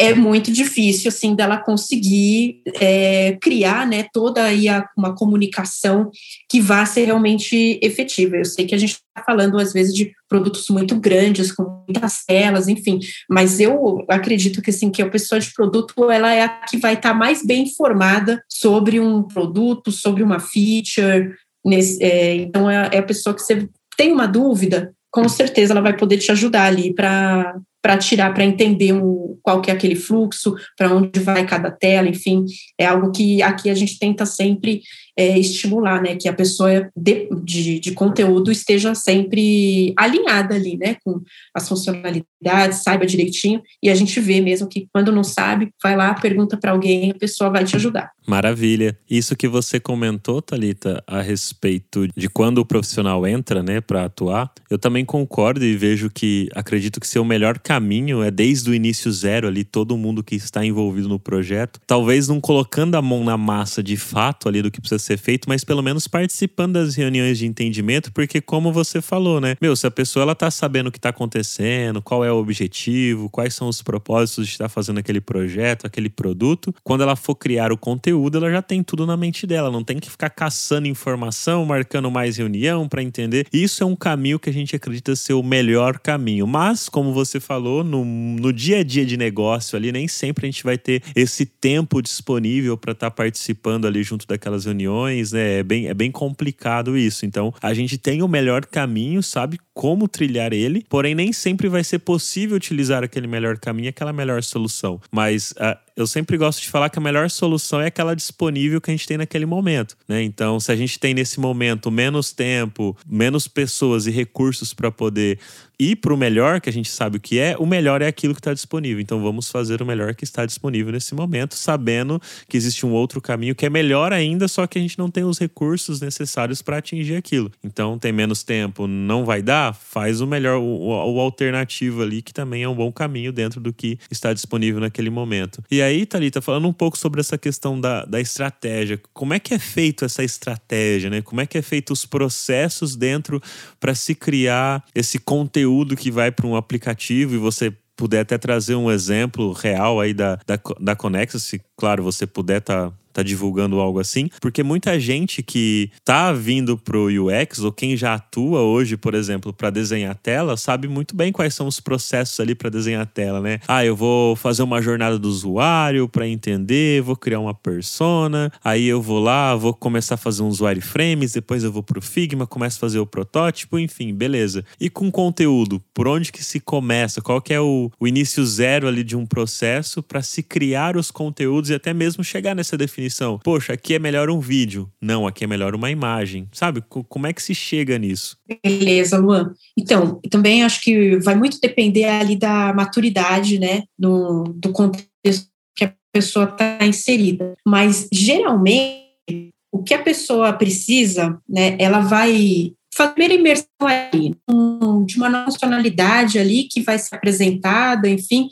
[0.00, 6.10] é muito difícil assim dela conseguir é, criar né toda aí a, uma comunicação
[6.48, 8.36] que vá ser realmente efetiva.
[8.36, 12.24] Eu sei que a gente está falando às vezes de produtos muito grandes com muitas
[12.24, 16.48] telas enfim mas eu acredito que assim que a pessoa de produto ela é a
[16.48, 22.36] que vai estar tá mais bem informada sobre um produto sobre uma feature nesse, é,
[22.36, 26.16] então é, é a pessoa que você tem uma dúvida com certeza ela vai poder
[26.16, 30.94] te ajudar ali para para tirar, para entender um, qual que é aquele fluxo, para
[30.94, 32.44] onde vai cada tela, enfim,
[32.78, 34.82] é algo que aqui a gente tenta sempre
[35.16, 40.96] é, estimular, né, que a pessoa de, de, de, conteúdo esteja sempre alinhada ali, né,
[41.04, 41.20] com
[41.54, 46.14] as funcionalidades, saiba direitinho, e a gente vê mesmo que quando não sabe, vai lá,
[46.14, 48.10] pergunta para alguém, a pessoa vai te ajudar.
[48.26, 48.96] Maravilha.
[49.10, 54.50] Isso que você comentou, Talita, a respeito de quando o profissional entra, né, para atuar,
[54.70, 59.12] eu também concordo e vejo que acredito que seu melhor caminho é desde o início
[59.12, 63.36] zero ali, todo mundo que está envolvido no projeto, talvez não colocando a mão na
[63.36, 67.38] massa de fato ali do que precisa ser feito, mas pelo menos participando das reuniões
[67.38, 69.54] de entendimento, porque como você falou, né?
[69.60, 73.30] Meu, se a pessoa ela tá sabendo o que tá acontecendo, qual é o objetivo,
[73.30, 77.70] quais são os propósitos de estar fazendo aquele projeto, aquele produto, quando ela for criar
[77.70, 81.64] o conteúdo, ela já tem tudo na mente dela, não tem que ficar caçando informação,
[81.64, 83.46] marcando mais reunião para entender.
[83.52, 87.38] Isso é um caminho que a gente acredita ser o melhor caminho, mas como você
[87.38, 91.02] falou, no, no dia a dia de negócio ali, nem sempre a gente vai ter
[91.14, 95.58] esse tempo disponível para estar tá participando ali junto daquelas reuniões né?
[95.58, 97.26] É bem, é bem complicado isso.
[97.26, 101.82] Então, a gente tem o melhor caminho, sabe como trilhar ele, porém nem sempre vai
[101.82, 105.00] ser possível utilizar aquele melhor caminho, aquela melhor solução.
[105.10, 108.90] Mas uh, eu sempre gosto de falar que a melhor solução é aquela disponível que
[108.90, 110.22] a gente tem naquele momento, né?
[110.22, 115.38] Então, se a gente tem nesse momento menos tempo, menos pessoas e recursos para poder
[115.80, 118.34] ir para o melhor, que a gente sabe o que é, o melhor é aquilo
[118.34, 119.00] que está disponível.
[119.00, 123.20] Então vamos fazer o melhor que está disponível nesse momento, sabendo que existe um outro
[123.20, 126.76] caminho que é melhor ainda, só que a gente não tem os recursos necessários para
[126.76, 127.50] atingir aquilo.
[127.64, 132.34] Então tem menos tempo, não vai dar, faz o melhor, o, o, alternativo ali, que
[132.34, 135.62] também é um bom caminho dentro do que está disponível naquele momento.
[135.70, 139.54] E aí, Thalita, falando um pouco sobre essa questão da, da estratégia, como é que
[139.54, 141.22] é feito essa estratégia, né?
[141.22, 143.40] Como é que é feito os processos dentro
[143.78, 148.76] para se criar esse conteúdo que vai para um aplicativo e você puder até trazer
[148.76, 153.22] um exemplo real aí da, da, da Conexa, se claro você puder estar tá tá
[153.22, 158.60] divulgando algo assim, porque muita gente que tá vindo pro UX ou quem já atua
[158.62, 162.70] hoje, por exemplo, para desenhar tela, sabe muito bem quais são os processos ali para
[162.70, 163.60] desenhar tela, né?
[163.66, 168.86] Ah, eu vou fazer uma jornada do usuário para entender, vou criar uma persona, aí
[168.86, 172.76] eu vou lá, vou começar a fazer uns wireframes, depois eu vou pro Figma, começo
[172.76, 174.64] a fazer o protótipo, enfim, beleza.
[174.80, 177.20] E com conteúdo, por onde que se começa?
[177.20, 181.10] Qual que é o, o início zero ali de um processo para se criar os
[181.10, 183.38] conteúdos e até mesmo chegar nessa definição.
[183.42, 184.90] Poxa, aqui é melhor um vídeo.
[185.00, 186.48] Não, aqui é melhor uma imagem.
[186.52, 186.82] Sabe?
[186.88, 188.36] Como é que se chega nisso?
[188.62, 189.52] Beleza, Luan.
[189.78, 193.84] Então, também acho que vai muito depender ali da maturidade, né?
[193.98, 197.54] Do, do contexto que a pessoa está inserida.
[197.66, 204.69] Mas, geralmente, o que a pessoa precisa, né, ela vai fazer imersão ali, um,
[205.04, 208.48] de uma funcionalidade ali que vai ser apresentada, enfim.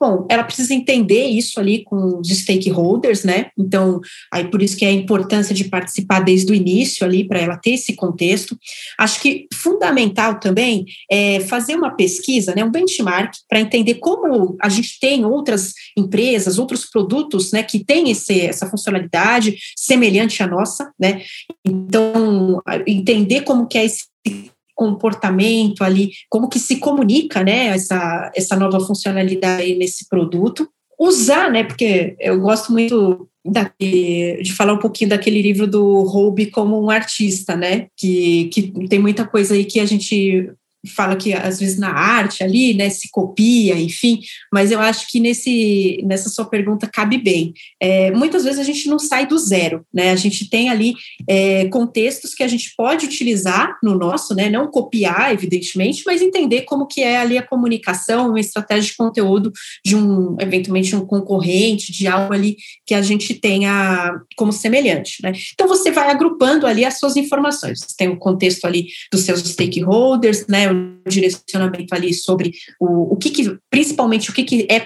[0.00, 3.50] Bom, ela precisa entender isso ali com os stakeholders, né?
[3.58, 4.00] Então,
[4.32, 7.56] aí por isso que é a importância de participar desde o início ali, para ela
[7.56, 8.58] ter esse contexto.
[8.98, 14.68] Acho que fundamental também é fazer uma pesquisa, né, um benchmark, para entender como a
[14.68, 20.90] gente tem outras empresas, outros produtos, né, que têm esse, essa funcionalidade semelhante à nossa,
[20.98, 21.22] né?
[21.66, 24.04] Então, entender como que é esse
[24.80, 30.66] comportamento ali, como que se comunica, né, essa, essa nova funcionalidade nesse produto.
[30.98, 33.28] Usar, né, porque eu gosto muito
[33.78, 38.98] de falar um pouquinho daquele livro do Hobby como um artista, né, que, que tem
[38.98, 40.50] muita coisa aí que a gente
[40.88, 44.20] fala que às vezes na arte ali, né, se copia, enfim,
[44.52, 47.52] mas eu acho que nesse, nessa sua pergunta cabe bem.
[47.78, 50.94] É, muitas vezes a gente não sai do zero, né, a gente tem ali
[51.28, 56.62] é, contextos que a gente pode utilizar no nosso, né, não copiar, evidentemente, mas entender
[56.62, 59.52] como que é ali a comunicação, uma estratégia de conteúdo
[59.84, 65.32] de um, eventualmente, um concorrente, de algo ali que a gente tenha como semelhante, né.
[65.52, 69.40] Então, você vai agrupando ali as suas informações, você tem o contexto ali dos seus
[69.40, 74.80] stakeholders, né, o direcionamento ali sobre o, o que, que principalmente o que, que é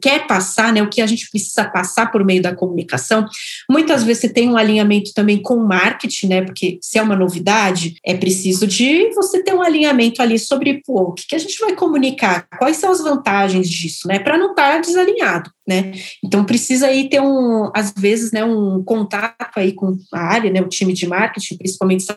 [0.00, 3.26] quer passar, né, o que a gente precisa passar por meio da comunicação.
[3.70, 7.16] Muitas vezes você tem um alinhamento também com o marketing, né, porque se é uma
[7.16, 11.38] novidade, é preciso de você ter um alinhamento ali sobre pô, o que, que a
[11.38, 15.50] gente vai comunicar, quais são as vantagens disso, né, para não estar desalinhado.
[15.66, 15.92] Né?
[16.22, 20.60] Então precisa aí ter um, às vezes, né, um contato aí com a área, né,
[20.60, 22.14] o time de marketing, principalmente se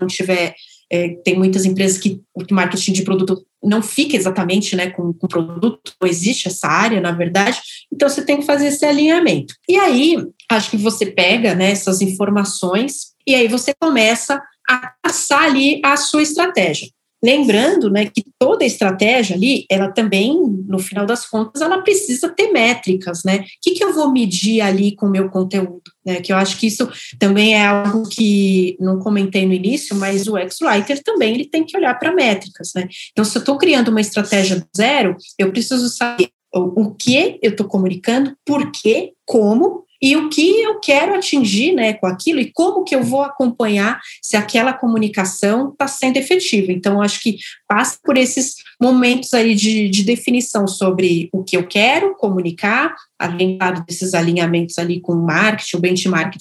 [0.00, 0.54] não tiver
[0.90, 5.28] é, tem muitas empresas que o marketing de produto não fica exatamente né, com o
[5.28, 7.60] produto, não existe essa área, na verdade,
[7.92, 9.54] então você tem que fazer esse alinhamento.
[9.68, 10.16] E aí,
[10.50, 15.96] acho que você pega né, essas informações e aí você começa a passar ali a
[15.96, 16.88] sua estratégia.
[17.22, 22.52] Lembrando né, que toda estratégia ali, ela também, no final das contas, ela precisa ter
[22.52, 23.38] métricas, né?
[23.38, 25.82] O que, que eu vou medir ali com o meu conteúdo?
[26.06, 26.20] Né?
[26.20, 30.36] Que eu acho que isso também é algo que não comentei no início, mas o
[30.36, 32.88] X-Writer também ele tem que olhar para métricas, né?
[33.10, 37.66] Então, se eu estou criando uma estratégia zero, eu preciso saber o que eu estou
[37.66, 42.84] comunicando, por quê, como e o que eu quero atingir né, com aquilo e como
[42.84, 46.72] que eu vou acompanhar se aquela comunicação está sendo efetiva.
[46.72, 51.66] Então, acho que passa por esses momentos aí de, de definição sobre o que eu
[51.66, 56.34] quero comunicar, além desses alinhamentos ali com o marketing, o benchmark,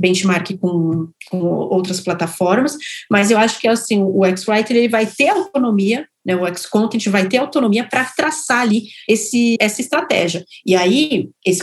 [0.00, 2.76] benchmark com, com outras plataformas,
[3.10, 7.26] mas eu acho que assim, o X-Writer ele vai ter autonomia né, o X-Content vai
[7.26, 10.44] ter autonomia para traçar ali esse, essa estratégia.
[10.66, 11.62] E aí, esse,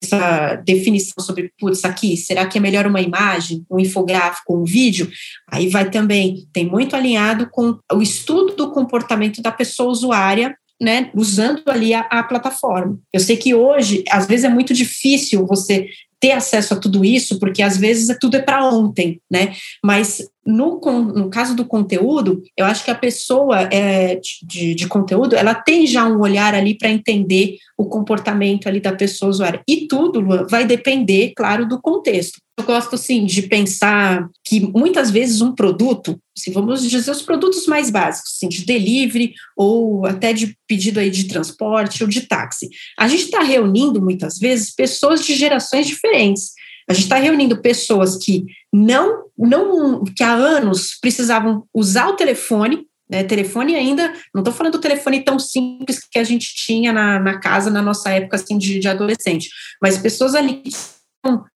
[0.00, 5.10] essa definição sobre, putz, aqui, será que é melhor uma imagem, um infográfico, um vídeo?
[5.50, 11.10] Aí vai também, tem muito alinhado com o estudo do comportamento da pessoa usuária né,
[11.14, 12.98] usando ali a, a, plataforma.
[13.12, 15.88] Eu sei que hoje, às vezes, é muito difícil você
[16.20, 19.54] ter acesso a tudo isso, porque às vezes tudo é para ontem, né?
[19.84, 25.36] Mas no, no caso do conteúdo, eu acho que a pessoa é, de, de conteúdo,
[25.36, 29.60] ela tem já um olhar ali para entender o comportamento ali da pessoa usuária.
[29.68, 32.40] E tudo vai depender, claro, do contexto.
[32.58, 37.66] Eu gosto, assim, de pensar que muitas vezes um produto, se vamos dizer os produtos
[37.66, 42.68] mais básicos, assim, de delivery ou até de pedido aí de transporte ou de táxi,
[42.98, 46.57] a gente está reunindo muitas vezes pessoas de gerações diferentes.
[46.88, 52.86] A gente está reunindo pessoas que não, não, que há anos precisavam usar o telefone,
[53.10, 57.18] né, telefone ainda, não estou falando do telefone tão simples que a gente tinha na,
[57.18, 59.48] na casa na nossa época assim de, de adolescente,
[59.80, 60.62] mas pessoas ali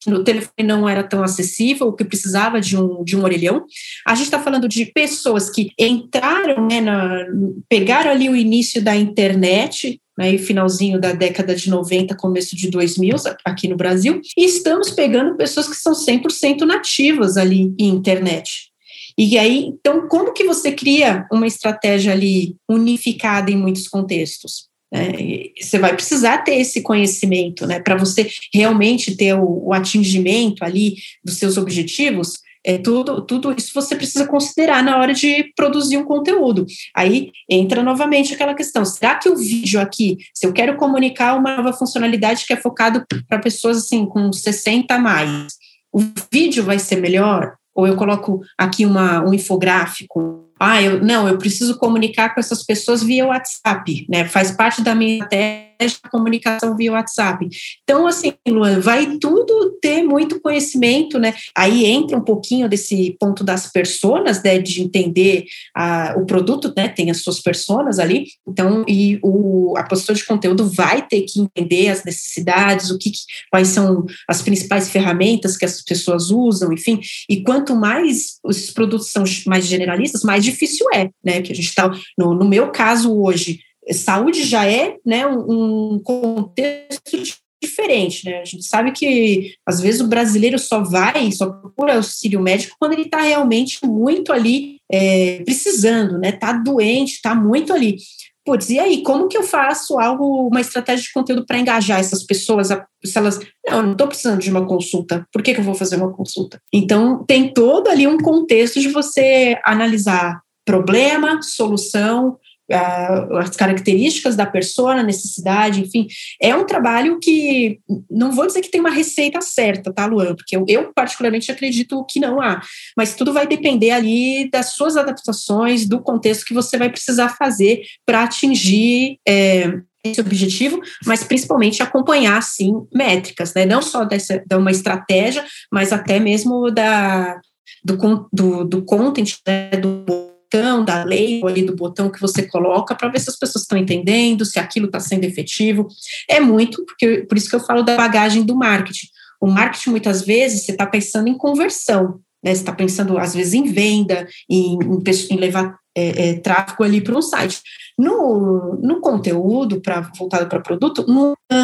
[0.07, 3.64] o telefone não era tão acessível, que precisava de um, de um orelhão.
[4.07, 7.27] A gente está falando de pessoas que entraram, né, na,
[7.68, 13.16] pegaram ali o início da internet, né, finalzinho da década de 90, começo de 2000,
[13.44, 18.72] aqui no Brasil, e estamos pegando pessoas que são 100% nativas ali em internet.
[19.16, 24.70] E aí, então, como que você cria uma estratégia ali unificada em muitos contextos?
[24.94, 30.62] É, você vai precisar ter esse conhecimento, né, para você realmente ter o, o, atingimento
[30.62, 32.40] ali dos seus objetivos.
[32.64, 36.64] É tudo, tudo isso você precisa considerar na hora de produzir um conteúdo.
[36.94, 41.57] Aí entra novamente aquela questão: será que o vídeo aqui, se eu quero comunicar uma
[41.57, 45.55] nova funcionalidade que é focado para pessoas assim com 60 a mais,
[45.92, 46.01] o
[46.33, 47.55] vídeo vai ser melhor?
[47.75, 52.62] Ou eu coloco aqui uma, um infográfico, ah, eu, não, eu preciso comunicar com essas
[52.65, 54.24] pessoas via WhatsApp, né?
[54.26, 55.72] Faz parte da minha estratégia
[56.03, 57.49] a comunicação via WhatsApp.
[57.83, 61.35] Então, assim, Luan, vai tudo ter muito conhecimento, né?
[61.57, 64.59] Aí entra um pouquinho desse ponto das personas, né?
[64.59, 66.89] De entender a, o produto, né?
[66.89, 68.26] Tem as suas personas ali.
[68.47, 73.11] Então, e o, a postura de conteúdo vai ter que entender as necessidades, o que,
[73.51, 77.01] quais são as principais ferramentas que as pessoas usam, enfim.
[77.29, 81.42] E quanto mais os produtos são mais generalistas, mais difícil é, né?
[81.42, 87.18] Que a gente está, no, no meu caso hoje, saúde já é né, um, contexto
[87.62, 88.40] diferente, né?
[88.40, 92.92] A gente sabe que às vezes o brasileiro só vai, só procura auxílio médico quando
[92.92, 96.30] ele está realmente muito ali é, precisando, né?
[96.30, 97.96] Está doente, está muito ali.
[98.45, 102.24] Putz, e aí, como que eu faço algo, uma estratégia de conteúdo para engajar essas
[102.24, 102.68] pessoas?
[103.05, 105.74] Se elas, não, eu não estou precisando de uma consulta, por que, que eu vou
[105.74, 106.61] fazer uma consulta?
[106.72, 112.36] Então, tem todo ali um contexto de você analisar problema, solução,
[112.73, 116.07] as características da pessoa, a necessidade, enfim.
[116.41, 117.79] É um trabalho que,
[118.11, 120.35] não vou dizer que tem uma receita certa, tá, Luan?
[120.35, 122.61] Porque eu, eu, particularmente acredito que não há,
[122.97, 127.83] mas tudo vai depender ali das suas adaptações, do contexto que você vai precisar fazer
[128.07, 129.18] para atingir.
[129.27, 129.73] É,
[130.05, 133.64] esse objetivo, mas principalmente acompanhar, sim, métricas, né?
[133.64, 137.41] Não só dessa, de uma estratégia, mas até mesmo da,
[137.85, 139.70] do, do, do content, né?
[139.70, 140.05] do
[140.53, 143.62] botão da lei ou ali do botão que você coloca para ver se as pessoas
[143.62, 145.88] estão entendendo, se aquilo está sendo efetivo.
[146.28, 149.07] É muito, porque por isso que eu falo da bagagem do marketing.
[149.40, 152.55] O marketing, muitas vezes, você está pensando em conversão, né?
[152.55, 157.16] Você está pensando, às vezes, em venda, em, em, levar é, é, tráfego ali para
[157.16, 157.61] um site.
[157.98, 161.57] No, no conteúdo pra, voltado para produto, não é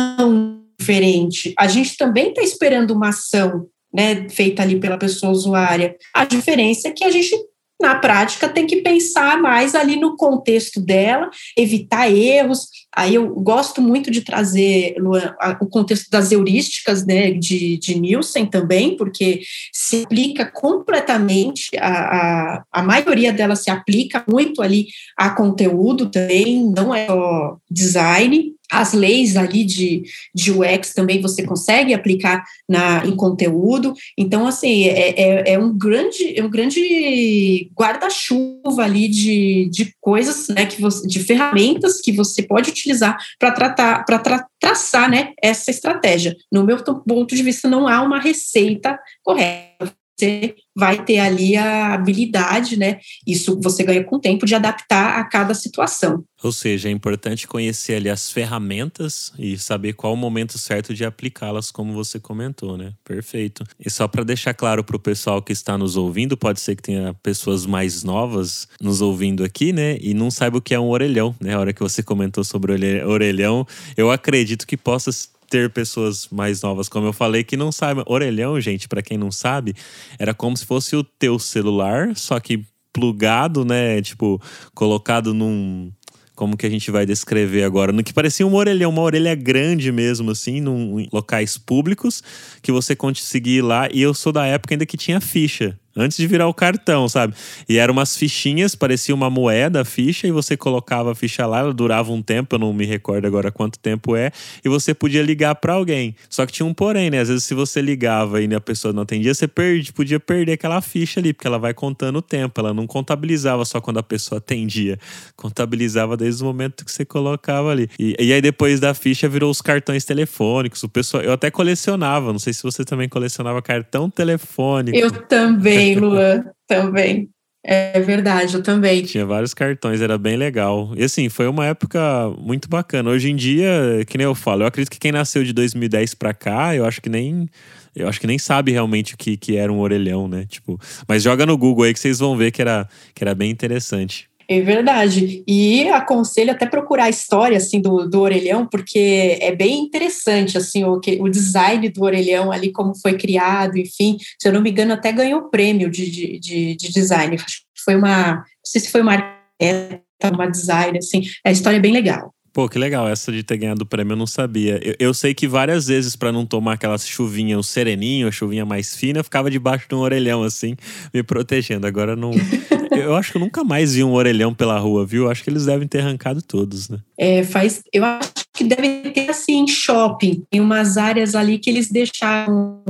[0.78, 1.54] diferente.
[1.58, 5.96] A gente também está esperando uma ação né, feita ali pela pessoa usuária.
[6.14, 7.34] A diferença é que a gente
[7.80, 12.68] na prática tem que pensar mais ali no contexto dela, evitar erros.
[12.94, 18.46] Aí eu gosto muito de trazer Luan, o contexto das heurísticas né, de, de Nielsen
[18.46, 25.30] também, porque se aplica completamente, a, a, a maioria delas se aplica muito ali a
[25.30, 30.02] conteúdo também, não é só design, as leis ali de,
[30.34, 33.94] de UX também você consegue aplicar na, em conteúdo.
[34.16, 40.48] Então, assim, é, é, é um grande, é um grande guarda-chuva ali de, de coisas,
[40.48, 45.32] né, que você, de ferramentas que você pode utilizar para tratar, para tra, traçar, né,
[45.42, 46.36] essa estratégia.
[46.52, 51.94] No meu ponto de vista, não há uma receita correta você vai ter ali a
[51.94, 52.98] habilidade, né?
[53.26, 56.24] Isso você ganha com o tempo de adaptar a cada situação.
[56.42, 61.04] Ou seja, é importante conhecer ali as ferramentas e saber qual o momento certo de
[61.04, 62.92] aplicá-las, como você comentou, né?
[63.04, 63.64] Perfeito.
[63.84, 66.82] E só para deixar claro para o pessoal que está nos ouvindo, pode ser que
[66.82, 69.98] tenha pessoas mais novas nos ouvindo aqui, né?
[70.00, 71.54] E não saiba o que é um orelhão, né?
[71.54, 72.72] A hora que você comentou sobre
[73.04, 73.66] orelhão,
[73.96, 75.10] eu acredito que possa
[75.48, 78.04] ter pessoas mais novas, como eu falei, que não sabem.
[78.06, 79.74] Orelhão, gente, para quem não sabe,
[80.18, 84.00] era como se fosse o teu celular, só que plugado, né?
[84.02, 84.40] Tipo,
[84.74, 85.90] colocado num
[86.38, 87.90] como que a gente vai descrever agora?
[87.90, 92.22] No que parecia uma orelha, uma orelha grande mesmo, assim, em locais públicos,
[92.62, 93.88] que você conseguia ir lá.
[93.92, 97.34] E eu sou da época ainda que tinha ficha antes de virar o cartão, sabe?
[97.68, 101.60] E eram umas fichinhas, parecia uma moeda a ficha, e você colocava a ficha lá,
[101.60, 104.30] ela durava um tempo, eu não me recordo agora quanto tempo é,
[104.64, 106.14] e você podia ligar para alguém.
[106.28, 107.20] Só que tinha um porém, né?
[107.20, 110.80] Às vezes, se você ligava e a pessoa não atendia, você perde, podia perder aquela
[110.80, 114.38] ficha ali, porque ela vai contando o tempo, ela não contabilizava só quando a pessoa
[114.38, 114.98] atendia,
[115.36, 117.88] contabilizava desde o momento que você colocava ali.
[117.98, 120.82] E, e aí, depois da ficha, virou os cartões telefônicos.
[120.82, 124.96] O pessoal, eu até colecionava, não sei se você também colecionava cartão telefônico.
[124.96, 127.30] Eu também também, Luan, também.
[127.64, 129.02] É verdade, eu também.
[129.02, 130.92] Tinha vários cartões, era bem legal.
[130.96, 132.00] E assim, foi uma época
[132.38, 133.10] muito bacana.
[133.10, 136.32] Hoje em dia, que nem eu falo, eu acredito que quem nasceu de 2010 para
[136.32, 137.48] cá, eu acho que nem
[137.94, 140.46] eu acho que nem sabe realmente o que, que era um orelhão, né?
[140.48, 143.50] Tipo, mas joga no Google aí que vocês vão ver que era, que era bem
[143.50, 144.27] interessante.
[144.50, 145.44] É verdade.
[145.46, 150.84] E aconselho até procurar a história assim do, do orelhão, porque é bem interessante assim
[150.84, 154.16] o, que, o design do orelhão ali, como foi criado, enfim.
[154.40, 157.36] Se eu não me engano, até ganhou prêmio de, de, de, de design.
[157.84, 158.36] Foi uma.
[158.36, 161.22] Não sei se foi uma arquiteta, uma design, assim.
[161.44, 162.34] A história é bem legal.
[162.52, 164.80] Pô, que legal, essa de ter ganhado o prêmio eu não sabia.
[164.82, 168.64] Eu, eu sei que várias vezes, para não tomar aquela chuvinha, o sereninho, a chuvinha
[168.64, 170.76] mais fina, eu ficava debaixo de um orelhão, assim,
[171.12, 171.86] me protegendo.
[171.86, 172.32] Agora não.
[172.90, 175.30] eu acho que eu nunca mais vi um orelhão pela rua, viu?
[175.30, 176.98] Acho que eles devem ter arrancado todos, né?
[177.18, 177.82] É, faz.
[177.92, 180.42] Eu acho que devem ter, assim, shopping.
[180.50, 182.82] Tem umas áreas ali que eles deixaram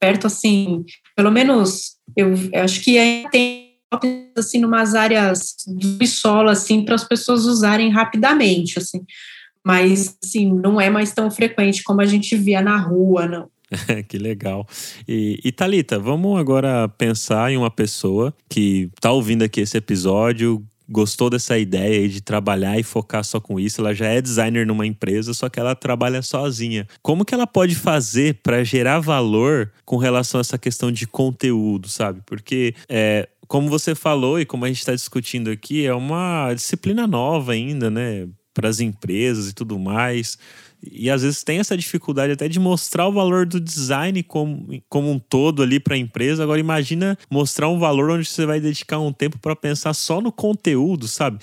[0.00, 0.84] perto, assim,
[1.16, 2.98] pelo menos, eu, eu acho que
[3.30, 3.71] tem
[4.36, 9.04] assim, numas áreas do solo, assim, para as pessoas usarem rapidamente, assim.
[9.64, 13.48] Mas, assim, não é mais tão frequente como a gente via na rua, não.
[14.08, 14.66] que legal.
[15.08, 20.64] E, e Thalita, vamos agora pensar em uma pessoa que está ouvindo aqui esse episódio,
[20.88, 23.80] gostou dessa ideia de trabalhar e focar só com isso.
[23.80, 26.86] Ela já é designer numa empresa, só que ela trabalha sozinha.
[27.02, 31.88] Como que ela pode fazer para gerar valor com relação a essa questão de conteúdo,
[31.88, 32.20] sabe?
[32.26, 37.06] Porque é, como você falou e como a gente está discutindo aqui, é uma disciplina
[37.06, 38.26] nova ainda, né?
[38.54, 40.38] Para as empresas e tudo mais.
[40.82, 45.10] E às vezes tem essa dificuldade até de mostrar o valor do design como, como
[45.10, 46.42] um todo ali para a empresa.
[46.42, 50.32] Agora imagina mostrar um valor onde você vai dedicar um tempo para pensar só no
[50.32, 51.38] conteúdo, sabe?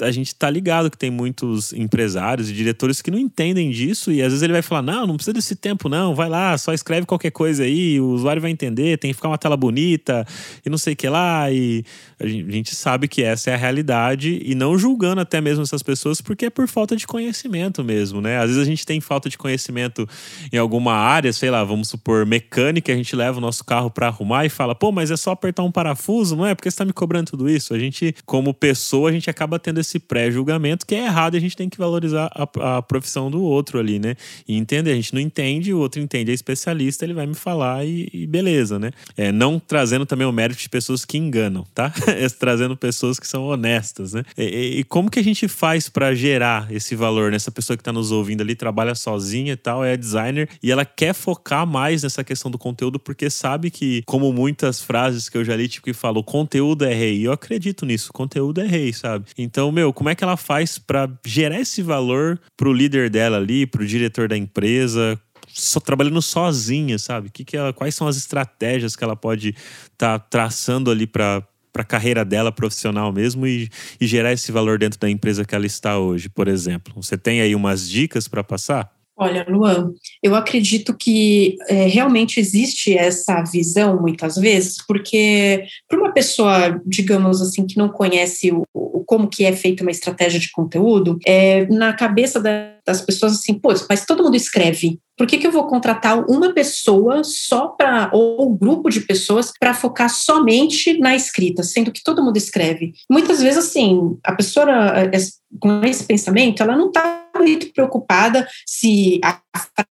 [0.00, 4.20] A gente tá ligado que tem muitos empresários e diretores que não entendem disso e
[4.20, 7.06] às vezes ele vai falar: não, não precisa desse tempo, não, vai lá, só escreve
[7.06, 10.26] qualquer coisa aí, o usuário vai entender, tem que ficar uma tela bonita
[10.64, 11.50] e não sei o que lá.
[11.50, 11.84] E
[12.20, 16.20] a gente sabe que essa é a realidade e não julgando até mesmo essas pessoas
[16.20, 18.38] porque é por falta de conhecimento mesmo, né?
[18.38, 20.08] Às vezes a gente tem falta de conhecimento
[20.52, 24.08] em alguma área, sei lá, vamos supor, mecânica, a gente leva o nosso carro para
[24.08, 26.54] arrumar e fala: pô, mas é só apertar um parafuso, não é?
[26.54, 27.72] Porque você tá me cobrando tudo isso?
[27.72, 31.40] A gente, como pessoa, a gente acaba tendo esse pré-julgamento que é errado e a
[31.40, 34.16] gente tem que valorizar a, a, profissão do outro ali, né?
[34.46, 37.84] E entender, a gente não entende, o outro entende, é especialista, ele vai me falar
[37.84, 38.90] e, e beleza, né?
[39.16, 41.92] É, não trazendo também o mérito de pessoas que enganam, tá?
[42.16, 44.22] É, trazendo pessoas que são honestas, né?
[44.38, 47.92] E, e como que a gente faz para gerar esse valor nessa pessoa que está
[47.92, 52.24] nos ouvindo ali, trabalha sozinha e tal, é designer e ela quer focar mais nessa
[52.24, 55.92] questão do conteúdo porque sabe que, como muitas frases que eu já li, tipo, que
[55.92, 57.26] falou, conteúdo é rei.
[57.26, 59.26] Eu acredito nisso, conteúdo é rei, sabe?
[59.36, 63.66] Então, meu, como é que ela faz para gerar esse valor pro líder dela ali,
[63.66, 67.28] pro diretor da empresa, só trabalhando sozinha, sabe?
[67.28, 69.50] Que que ela, quais são as estratégias que ela pode
[69.92, 73.68] estar tá traçando ali para para a carreira dela profissional mesmo e,
[74.00, 76.94] e gerar esse valor dentro da empresa que ela está hoje, por exemplo.
[76.96, 78.95] Você tem aí umas dicas para passar?
[79.18, 79.92] Olha, Luan,
[80.22, 87.40] eu acredito que é, realmente existe essa visão muitas vezes, porque para uma pessoa, digamos
[87.40, 91.66] assim, que não conhece o, o, como que é feita uma estratégia de conteúdo, é,
[91.68, 94.98] na cabeça da, das pessoas assim, pô, mas todo mundo escreve.
[95.16, 99.50] Por que, que eu vou contratar uma pessoa só para, ou um grupo de pessoas
[99.58, 102.92] para focar somente na escrita, sendo que todo mundo escreve?
[103.10, 105.10] Muitas vezes, assim, a pessoa é,
[105.58, 109.40] com esse pensamento, ela não está muito preocupada se a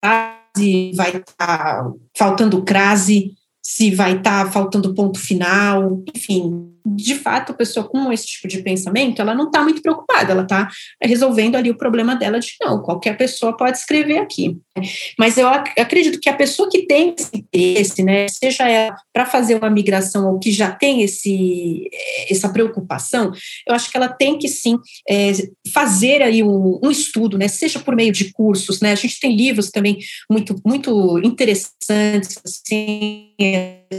[0.01, 3.31] frase vai estar tá faltando crase,
[3.61, 8.47] se vai estar tá faltando ponto final, enfim, de fato, a pessoa com esse tipo
[8.47, 10.69] de pensamento, ela não está muito preocupada, ela está
[11.01, 14.57] resolvendo ali o problema dela de não, qualquer pessoa pode escrever aqui.
[15.17, 19.25] Mas eu ac acredito que a pessoa que tem esse interesse, né, seja ela para
[19.25, 21.89] fazer uma migração ou que já tem esse,
[22.29, 23.31] essa preocupação,
[23.67, 24.77] eu acho que ela tem que sim
[25.09, 25.31] é,
[25.73, 29.35] fazer aí um, um, estudo, né, seja por meio de cursos, né, a gente tem
[29.35, 33.33] livros também muito, muito interessantes, assim,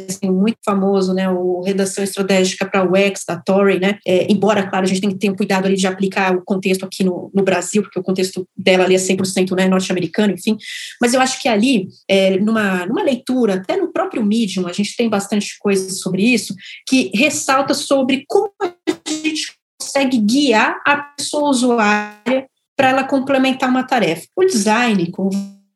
[0.09, 4.84] assim, muito famoso, né, o Redação Estratégica para UX, da Torrey, né, é, embora, claro,
[4.84, 7.42] a gente tem que ter um cuidado ali de aplicar o contexto aqui no, no
[7.42, 10.57] Brasil, porque o contexto dela ali é 100% né, norte-americano, enfim,
[11.01, 14.97] mas eu acho que ali, é, numa, numa leitura, até no próprio Medium, a gente
[14.97, 16.55] tem bastante coisa sobre isso,
[16.88, 18.72] que ressalta sobre como a
[19.11, 24.26] gente consegue guiar a pessoa usuária para ela complementar uma tarefa.
[24.36, 25.30] O design, como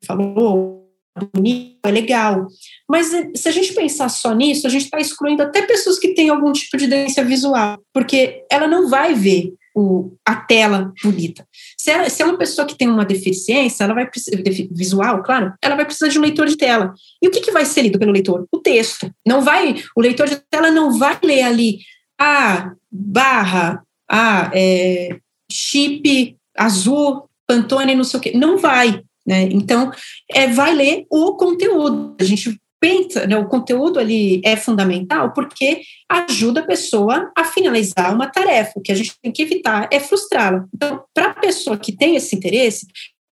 [0.05, 0.78] falou,
[1.19, 2.47] bonito, é legal.
[2.89, 6.14] Mas eh, se a gente pensar só nisso, a gente está excluindo até pessoas que
[6.14, 11.47] têm algum tipo de deficiência visual, porque ela não vai ver o, a tela bonita.
[11.79, 14.09] Se é, se é uma pessoa que tem uma deficiência, ela vai
[14.71, 16.93] visual, claro, ela vai precisar de um leitor de tela.
[17.23, 18.47] E o que, que vai ser lido pelo leitor?
[18.51, 19.11] O texto.
[19.27, 21.79] Não vai, o leitor de tela não vai ler ali
[22.21, 25.19] a barra, a é,
[25.51, 28.33] chip azul, Pantone, não sei o quê.
[28.35, 29.03] Não vai.
[29.29, 29.43] Né?
[29.53, 29.91] Então,
[30.33, 32.16] é, vai ler o conteúdo.
[32.18, 38.14] A gente pensa, né, o conteúdo ali é fundamental porque ajuda a pessoa a finalizar
[38.14, 38.72] uma tarefa.
[38.76, 40.64] O que a gente tem que evitar é frustrá-la.
[40.74, 42.87] Então, para a pessoa que tem esse interesse,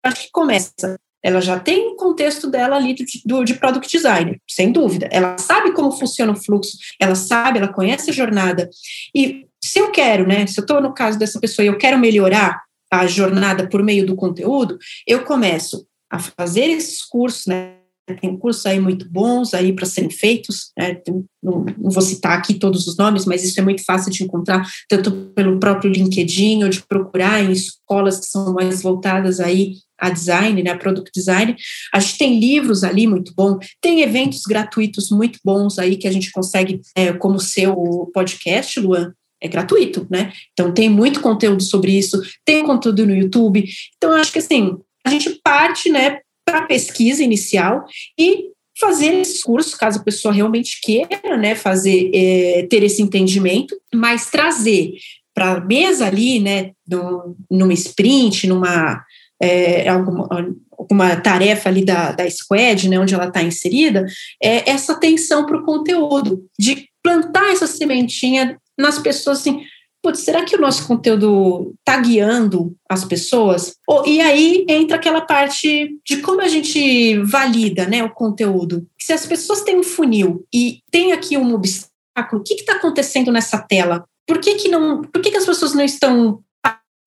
[0.05, 0.99] acho que começa.
[1.25, 5.09] Ela já tem o contexto dela ali do, do, de product designer, sem dúvida.
[5.11, 8.69] Ela sabe como funciona o fluxo, ela sabe, ela conhece a jornada.
[9.15, 11.99] E se eu quero, né, se eu estou no caso dessa pessoa e eu quero
[11.99, 17.77] melhorar a jornada por meio do conteúdo, eu começo a fazer esses cursos, né?
[18.21, 21.01] Tem cursos aí muito bons aí para serem feitos, né?
[21.43, 24.65] não, não, vou citar aqui todos os nomes, mas isso é muito fácil de encontrar,
[24.89, 30.09] tanto pelo próprio LinkedIn ou de procurar em escolas que são mais voltadas aí a
[30.09, 31.57] design, né, a product design.
[31.93, 36.13] A gente tem livros ali muito bom, tem eventos gratuitos muito bons aí que a
[36.13, 37.75] gente consegue, é, como o seu
[38.15, 39.13] podcast, Luan,
[39.43, 40.33] é gratuito, né?
[40.53, 43.65] Então tem muito conteúdo sobre isso, tem conteúdo no YouTube.
[43.97, 47.85] Então acho que assim, a gente parte, né, para a pesquisa inicial
[48.19, 53.75] e fazer esses cursos, caso a pessoa realmente queira, né, fazer, é, ter esse entendimento,
[53.95, 54.93] mas trazer
[55.35, 59.03] para a mesa ali, né, no, numa sprint, numa
[59.41, 60.29] é, alguma,
[60.73, 64.07] alguma tarefa ali da, da squad, né, onde ela está inserida,
[64.43, 69.65] é essa atenção para o conteúdo, de plantar essa sementinha nas pessoas assim,
[70.03, 73.75] putz, será que o nosso conteúdo está guiando as pessoas?
[74.07, 78.87] e aí entra aquela parte de como a gente valida né, o conteúdo.
[79.01, 83.33] Se as pessoas têm um funil e tem aqui um obstáculo, o que está acontecendo
[83.33, 84.05] nessa tela?
[84.27, 85.03] Por que, que não?
[85.03, 86.41] Por que, que as pessoas não estão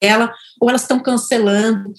[0.01, 1.93] ela ou elas estão cancelando,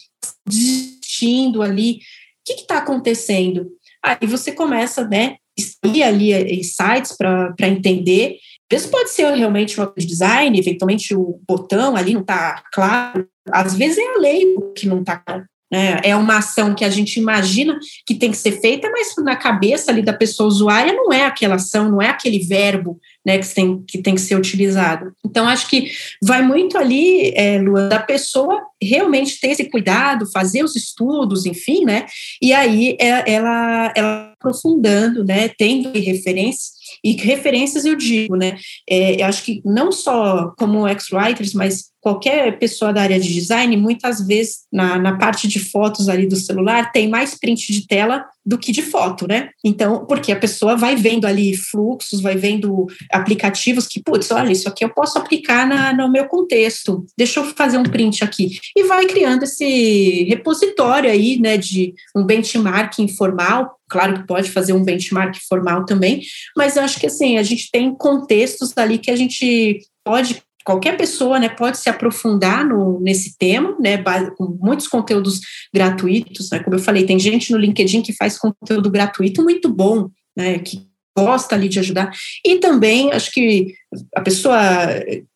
[0.47, 1.95] desistindo ali?
[1.95, 1.99] O
[2.45, 3.71] que está acontecendo?
[4.03, 5.37] Aí você começa, né,
[5.85, 8.39] ir ali sites para entender
[8.71, 13.99] vezes pode ser realmente um design, eventualmente o botão ali não está claro, às vezes
[13.99, 15.45] é a lei que não está claro.
[15.73, 16.01] Né?
[16.03, 19.91] É uma ação que a gente imagina que tem que ser feita, mas na cabeça
[19.91, 23.85] ali da pessoa usuária não é aquela ação, não é aquele verbo né, que, tem,
[23.87, 25.13] que tem que ser utilizado.
[25.25, 25.89] Então, acho que
[26.21, 31.85] vai muito ali, é, Luan, da pessoa realmente ter esse cuidado, fazer os estudos, enfim,
[31.85, 32.07] né?
[32.43, 38.59] E aí é, ela, ela aprofundando, né, tendo referências e referências eu digo, né?
[38.89, 43.77] É, eu acho que não só como ex-writers, mas qualquer pessoa da área de design,
[43.77, 48.25] muitas vezes na, na parte de fotos ali do celular, tem mais print de tela
[48.45, 49.51] do que de foto, né?
[49.63, 54.69] Então, porque a pessoa vai vendo ali fluxos, vai vendo aplicativos que, putz, olha, isso
[54.69, 58.59] aqui eu posso aplicar na, no meu contexto, deixa eu fazer um print aqui.
[58.75, 64.73] E vai criando esse repositório aí, né, de um benchmark informal, claro que pode fazer
[64.73, 66.23] um benchmark formal também,
[66.57, 70.97] mas eu acho que, assim, a gente tem contextos ali que a gente pode qualquer
[70.97, 74.03] pessoa né, pode se aprofundar no, nesse tema, né,
[74.37, 75.41] com muitos conteúdos
[75.75, 76.51] gratuitos.
[76.51, 80.59] Né, como eu falei, tem gente no LinkedIn que faz conteúdo gratuito muito bom, né,
[80.59, 80.87] que
[81.17, 82.13] gosta ali de ajudar.
[82.45, 83.75] E também, acho que
[84.15, 84.59] a pessoa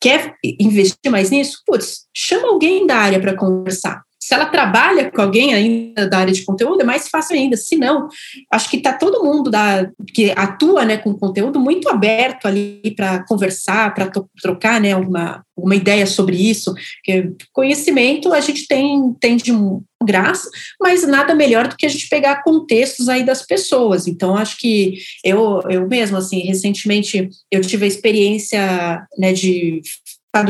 [0.00, 4.02] quer investir mais nisso, putz, chama alguém da área para conversar.
[4.25, 7.59] Se ela trabalha com alguém ainda da área de conteúdo, é mais fácil ainda.
[7.59, 8.09] Se não,
[8.51, 13.22] acho que está todo mundo da, que atua né, com conteúdo muito aberto ali para
[13.27, 14.11] conversar, para
[14.41, 16.72] trocar né, uma, uma ideia sobre isso.
[16.72, 19.53] Porque conhecimento a gente tem, tem de
[20.03, 20.49] graça,
[20.81, 24.07] mas nada melhor do que a gente pegar contextos aí das pessoas.
[24.07, 29.83] Então, acho que eu, eu mesmo, assim, recentemente eu tive a experiência né, de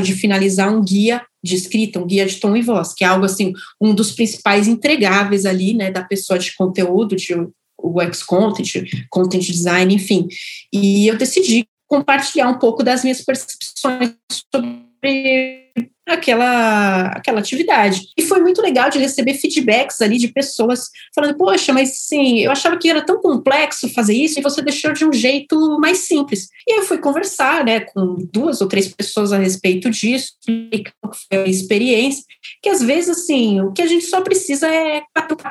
[0.03, 3.27] de finalizar um guia de escrita, um guia de tom e voz, que é algo
[3.27, 7.35] assim, um dos principais entregáveis ali, né, da pessoa de conteúdo, de
[7.77, 10.27] o X-Content, Content Design, enfim.
[10.73, 14.15] E eu decidi compartilhar um pouco das minhas percepções
[14.55, 15.64] sobre
[16.07, 18.09] aquela, aquela atividade.
[18.17, 22.51] E foi muito legal de receber feedbacks ali de pessoas falando, poxa, mas sim, eu
[22.51, 26.49] achava que era tão complexo fazer isso e você deixou de um jeito mais simples.
[26.69, 31.19] E eu fui conversar, né, com duas ou três pessoas a respeito disso, explicar que
[31.29, 32.25] foi a experiência,
[32.63, 35.03] que às vezes, assim, o que a gente só precisa é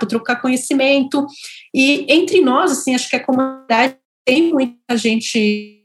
[0.07, 1.25] trocar conhecimento,
[1.73, 3.95] e entre nós, assim, acho que a comunidade
[4.25, 5.82] tem muita gente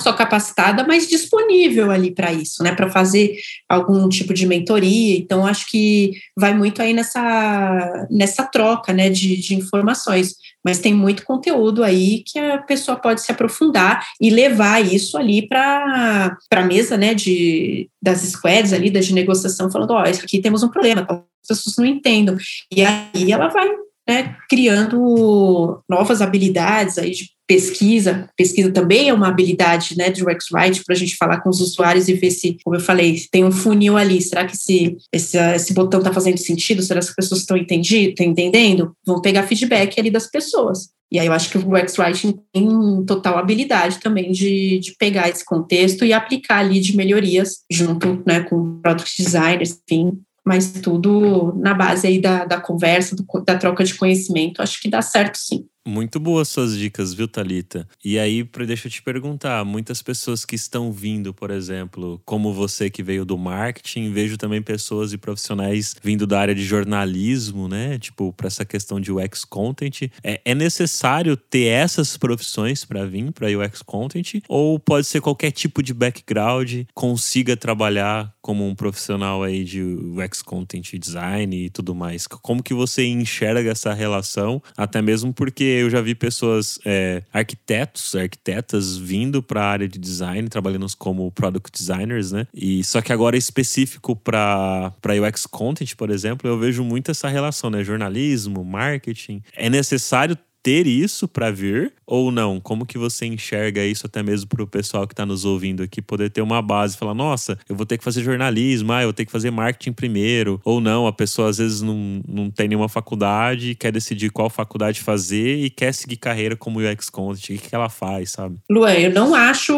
[0.00, 3.36] só capacitada, mas disponível ali para isso, né, para fazer
[3.68, 5.16] algum tipo de mentoria.
[5.16, 10.34] Então, acho que vai muito aí nessa, nessa troca, né, de, de informações.
[10.64, 15.46] Mas tem muito conteúdo aí que a pessoa pode se aprofundar e levar isso ali
[15.46, 20.40] para a mesa, né, de, das squads ali, das de negociação, falando, ó, oh, aqui
[20.40, 22.36] temos um problema, as pessoas não entendam.
[22.72, 23.68] E aí ela vai
[24.08, 28.28] né, criando novas habilidades aí de pesquisa.
[28.36, 31.60] Pesquisa também é uma habilidade né, de UX Write para a gente falar com os
[31.60, 34.20] usuários e ver se, como eu falei, tem um funil ali.
[34.20, 36.82] Será que esse, esse, esse botão está fazendo sentido?
[36.82, 38.94] Será que as pessoas estão entendendo?
[39.06, 40.88] Vão pegar feedback ali das pessoas.
[41.12, 45.28] E aí eu acho que o UX Writing tem total habilidade também de, de pegar
[45.28, 51.54] esse contexto e aplicar ali de melhorias junto né, com product designers, enfim, mas tudo
[51.56, 55.36] na base aí da, da conversa, do, da troca de conhecimento, acho que dá certo
[55.36, 55.66] sim.
[55.86, 57.86] Muito boas suas dicas, viu, Talita?
[58.02, 62.88] E aí, deixa eu te perguntar, muitas pessoas que estão vindo, por exemplo, como você
[62.88, 67.98] que veio do marketing, vejo também pessoas e profissionais vindo da área de jornalismo, né?
[67.98, 70.08] Tipo, para essa questão de UX content.
[70.22, 75.50] É, é necessário ter essas profissões para vir para UX content ou pode ser qualquer
[75.50, 81.94] tipo de background consiga trabalhar como um profissional aí de UX content design e tudo
[81.94, 82.26] mais?
[82.26, 84.62] Como que você enxerga essa relação?
[84.76, 89.98] Até mesmo porque eu já vi pessoas, é, arquitetos, arquitetas vindo para a área de
[89.98, 92.46] design, trabalhando como product designers, né?
[92.52, 94.92] E só que agora específico para
[95.26, 97.82] UX content, por exemplo, eu vejo muito essa relação, né?
[97.82, 99.42] Jornalismo, marketing.
[99.54, 102.58] É necessário ter isso para vir ou não?
[102.58, 106.00] Como que você enxerga isso até mesmo para o pessoal que está nos ouvindo aqui
[106.00, 109.12] poder ter uma base, falar, nossa, eu vou ter que fazer jornalismo, ah, eu vou
[109.12, 112.88] ter que fazer marketing primeiro, ou não, a pessoa às vezes não, não tem nenhuma
[112.88, 117.68] faculdade, quer decidir qual faculdade fazer e quer seguir carreira como UX Content, o que,
[117.68, 118.56] que ela faz, sabe?
[118.70, 119.74] Luan, eu não acho,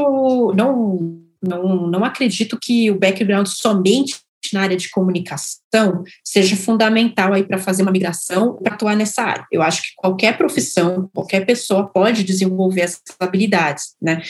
[0.54, 4.20] não, não, não acredito que o background somente
[4.52, 9.46] na área de comunicação seja fundamental aí para fazer uma migração, para atuar nessa área.
[9.50, 14.22] Eu acho que qualquer profissão, qualquer pessoa pode desenvolver essas habilidades, né?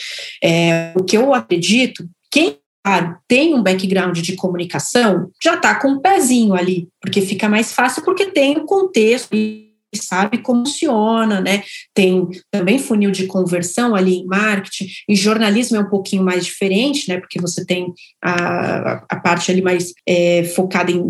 [0.43, 2.59] É, o que eu acredito, quem
[3.27, 8.03] tem um background de comunicação, já está com um pezinho ali, porque fica mais fácil,
[8.03, 9.35] porque tem o contexto
[9.97, 11.63] sabe como funciona, né?
[11.93, 14.87] Tem também funil de conversão ali em marketing.
[15.09, 17.19] Em jornalismo é um pouquinho mais diferente, né?
[17.19, 17.93] Porque você tem
[18.23, 21.03] a, a parte ali mais é, focada em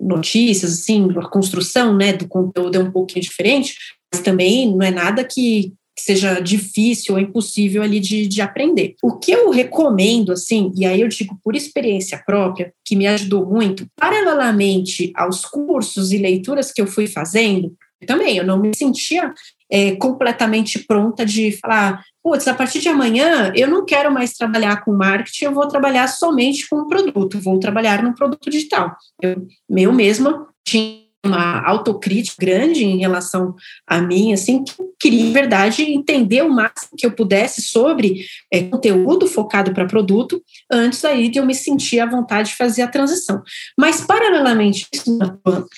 [0.00, 3.76] notícias, assim, a construção, né, do conteúdo é um pouquinho diferente,
[4.12, 8.94] mas também não é nada que seja difícil ou impossível ali de, de aprender.
[9.02, 13.46] O que eu recomendo, assim, e aí eu digo por experiência própria, que me ajudou
[13.46, 17.72] muito, paralelamente aos cursos e leituras que eu fui fazendo,
[18.06, 19.32] também, eu não me sentia
[19.70, 24.84] é, completamente pronta de falar, putz, a partir de amanhã eu não quero mais trabalhar
[24.84, 28.94] com marketing, eu vou trabalhar somente com o produto, vou trabalhar no produto digital.
[29.20, 33.54] Eu, eu mesma tinha uma autocrítica grande em relação
[33.86, 38.62] a mim, assim, que queria, em verdade, entender o máximo que eu pudesse sobre é,
[38.64, 42.88] conteúdo focado para produto, antes aí de eu me sentir à vontade de fazer a
[42.88, 43.42] transição.
[43.78, 44.86] Mas, paralelamente,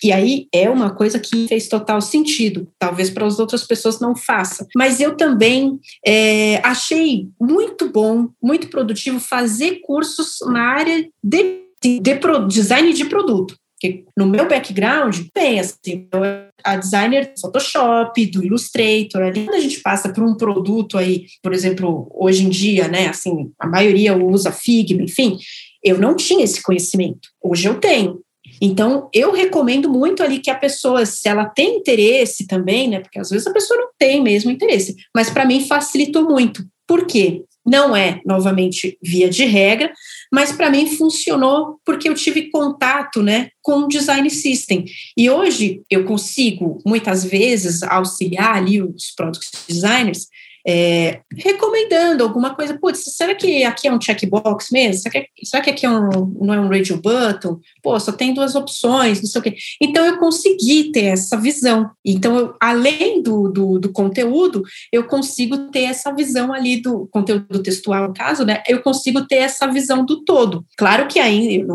[0.02, 4.14] e aí é uma coisa que fez total sentido, talvez para as outras pessoas não
[4.14, 11.62] faça, mas eu também é, achei muito bom, muito produtivo fazer cursos na área de,
[11.82, 12.00] de
[12.48, 13.56] design de produto.
[13.84, 16.20] Porque no meu background, tem assim, eu
[16.64, 21.26] a designer do Photoshop, do Illustrator, ali quando a gente passa por um produto aí,
[21.42, 25.36] por exemplo, hoje em dia, né, assim, a maioria usa Figma, enfim,
[25.82, 27.28] eu não tinha esse conhecimento.
[27.42, 28.20] Hoje eu tenho.
[28.62, 33.18] Então, eu recomendo muito ali que a pessoa, se ela tem interesse também, né, porque
[33.18, 36.64] às vezes a pessoa não tem mesmo interesse, mas para mim facilitou muito.
[36.86, 37.42] Por quê?
[37.66, 39.90] Não é, novamente, via de regra,
[40.30, 44.84] mas para mim funcionou porque eu tive contato né, com o design system.
[45.16, 50.28] E hoje eu consigo, muitas vezes, auxiliar ali os product designers
[50.66, 52.78] é, recomendando alguma coisa.
[52.78, 55.02] Putz, será que aqui é um checkbox mesmo?
[55.02, 57.58] Será que, será que aqui é um, não é um radio button?
[57.82, 59.54] Pô, só tem duas opções, não sei o quê.
[59.80, 61.90] Então, eu consegui ter essa visão.
[62.04, 64.62] Então, eu, além do, do, do, conteúdo,
[64.92, 68.62] eu consigo ter essa visão ali do conteúdo textual, no caso, né?
[68.66, 70.64] Eu consigo ter essa visão do todo.
[70.76, 71.74] Claro que ainda,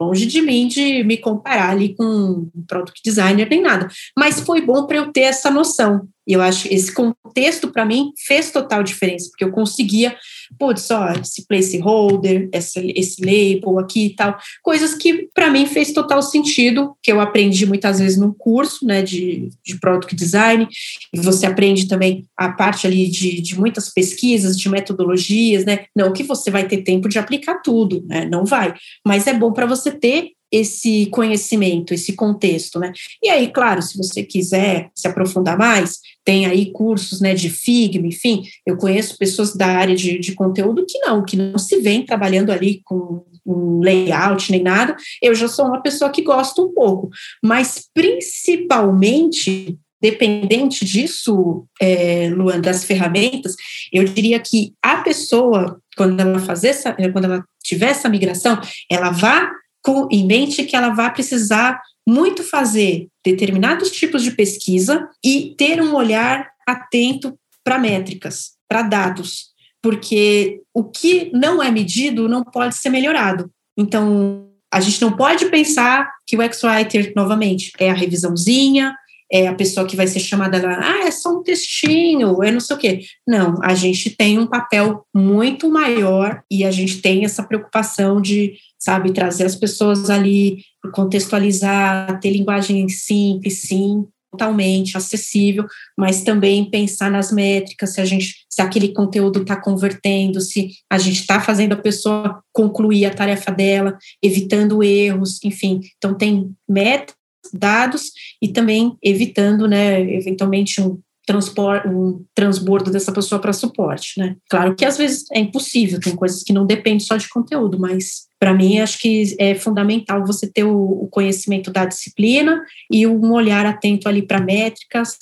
[0.00, 4.60] longe de mim de me comparar ali com um product designer nem nada, mas foi
[4.60, 6.08] bom para eu ter essa noção.
[6.26, 10.16] E eu acho que esse contexto, para mim, fez total diferença, porque eu conseguia,
[10.58, 15.92] putz, ó, esse placeholder, esse, esse label aqui e tal, coisas que para mim fez
[15.92, 20.66] total sentido, que eu aprendi muitas vezes num curso, né, de, de product design,
[21.12, 26.12] e você aprende também a parte ali de, de muitas pesquisas, de metodologias, né, não
[26.12, 28.74] que você vai ter tempo de aplicar tudo, né, não vai,
[29.06, 32.92] mas é bom para você ter esse conhecimento, esse contexto, né?
[33.20, 38.06] E aí, claro, se você quiser se aprofundar mais, tem aí cursos, né, de Figma,
[38.06, 42.06] enfim, eu conheço pessoas da área de, de conteúdo que não, que não se vem
[42.06, 46.72] trabalhando ali com um layout nem nada, eu já sou uma pessoa que gosta um
[46.72, 47.10] pouco,
[47.42, 53.56] mas principalmente dependente disso, é, Luan, das ferramentas,
[53.90, 59.10] eu diria que a pessoa, quando ela fazer essa, quando ela tiver essa migração, ela
[59.10, 59.50] vá
[59.84, 65.80] com, em mente que ela vai precisar muito fazer determinados tipos de pesquisa e ter
[65.80, 72.74] um olhar atento para métricas, para dados, porque o que não é medido não pode
[72.76, 73.50] ser melhorado.
[73.76, 78.94] Então, a gente não pode pensar que o X-Writer, novamente, é a revisãozinha,
[79.32, 82.60] é a pessoa que vai ser chamada lá, ah, é só um textinho, é não
[82.60, 83.00] sei o quê.
[83.26, 88.54] Não, a gente tem um papel muito maior e a gente tem essa preocupação de,
[88.78, 90.58] sabe, trazer as pessoas ali,
[90.92, 95.64] contextualizar, ter linguagem simples, sim, totalmente acessível,
[95.96, 100.98] mas também pensar nas métricas, se a gente, se aquele conteúdo está convertendo, se a
[100.98, 105.80] gente está fazendo a pessoa concluir a tarefa dela, evitando erros, enfim.
[105.96, 107.14] Então tem métricas,
[107.52, 114.36] dados e também evitando, né, eventualmente um transporte, um transbordo dessa pessoa para suporte, né?
[114.48, 118.26] Claro que às vezes é impossível, tem coisas que não dependem só de conteúdo, mas
[118.38, 123.32] para mim acho que é fundamental você ter o, o conhecimento da disciplina e um
[123.32, 125.16] olhar atento ali para métricas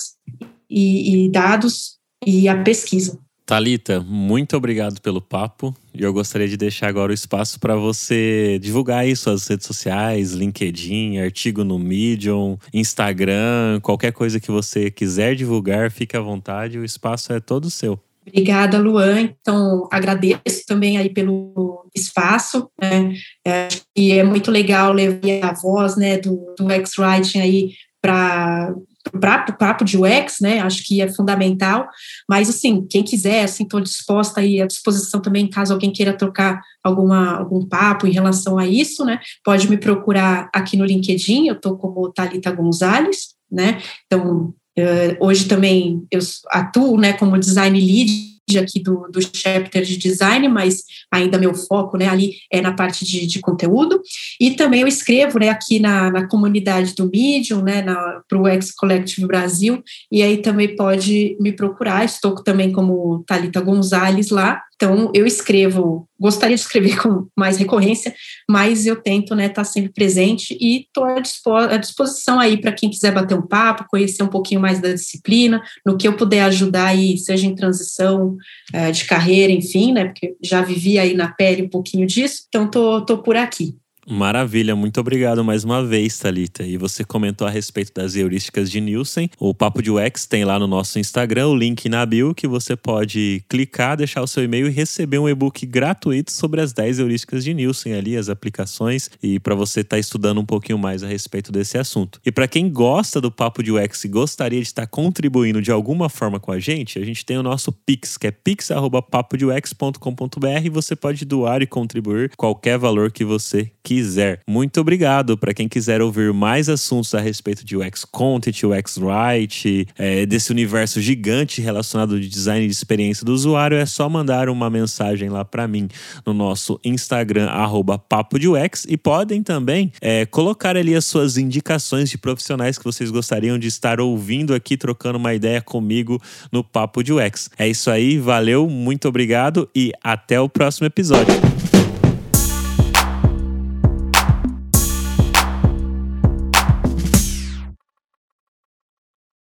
[0.68, 3.18] e, e dados e a pesquisa.
[3.46, 5.74] Talita, muito obrigado pelo papo.
[5.94, 10.32] E eu gostaria de deixar agora o espaço para você divulgar aí suas redes sociais,
[10.32, 16.84] LinkedIn, artigo no Medium, Instagram, qualquer coisa que você quiser divulgar, fique à vontade, o
[16.84, 18.00] espaço é todo seu.
[18.26, 19.20] Obrigada, Luan.
[19.20, 23.12] Então, agradeço também aí pelo espaço, né?
[23.46, 28.74] É, e é muito legal levar a voz, né, do, do X-Writing aí para
[29.14, 30.60] o papo de UX, né?
[30.60, 31.88] Acho que é fundamental.
[32.28, 36.60] Mas, assim, quem quiser, assim, estou disposta aí à disposição também, caso alguém queira trocar
[36.82, 39.20] alguma, algum papo em relação a isso, né?
[39.44, 43.80] Pode me procurar aqui no LinkedIn, eu estou como Talita Gonzalez, né?
[44.06, 49.96] Então, Uh, hoje também eu atuo né, como design lead aqui do, do chapter de
[49.96, 54.00] design, mas ainda meu foco né, ali é na parte de, de conteúdo.
[54.40, 57.82] E também eu escrevo né, aqui na, na comunidade do Medium, né,
[58.28, 62.04] para o X Collective Brasil, e aí também pode me procurar.
[62.04, 64.62] Estou também como Talita Gonzalez lá.
[64.82, 68.12] Então, eu escrevo, gostaria de escrever com mais recorrência,
[68.50, 72.90] mas eu tento né, estar tá sempre presente e estou à disposição aí para quem
[72.90, 76.86] quiser bater um papo, conhecer um pouquinho mais da disciplina, no que eu puder ajudar
[76.86, 78.36] aí, seja em transição
[78.74, 82.64] uh, de carreira, enfim, né, porque já vivi aí na pele um pouquinho disso, então
[82.64, 83.76] estou por aqui.
[84.08, 86.64] Maravilha, muito obrigado mais uma vez, Talita.
[86.64, 89.30] E você comentou a respeito das heurísticas de Nielsen.
[89.38, 92.74] O Papo de UX tem lá no nosso Instagram o link na bio que você
[92.74, 97.44] pode clicar, deixar o seu e-mail e receber um e-book gratuito sobre as 10 heurísticas
[97.44, 101.06] de Nielsen ali, as aplicações e para você estar tá estudando um pouquinho mais a
[101.06, 102.20] respeito desse assunto.
[102.26, 106.08] E para quem gosta do Papo de UX e gostaria de estar contribuindo de alguma
[106.08, 111.24] forma com a gente, a gente tem o nosso Pix, que é pix@papodeux.com.br você pode
[111.24, 114.40] doar e contribuir qualquer valor que você quiser quiser.
[114.48, 119.86] Muito obrigado para quem quiser ouvir mais assuntos a respeito de UX Content, UX Write,
[119.98, 124.70] é, desse universo gigante relacionado de design de experiência do usuário, é só mandar uma
[124.70, 125.88] mensagem lá para mim
[126.26, 131.36] no nosso Instagram, arroba Papo de UX, e podem também é, colocar ali as suas
[131.36, 136.20] indicações de profissionais que vocês gostariam de estar ouvindo aqui, trocando uma ideia comigo
[136.50, 137.50] no Papo de UX.
[137.58, 141.91] É isso aí, valeu, muito obrigado e até o próximo episódio.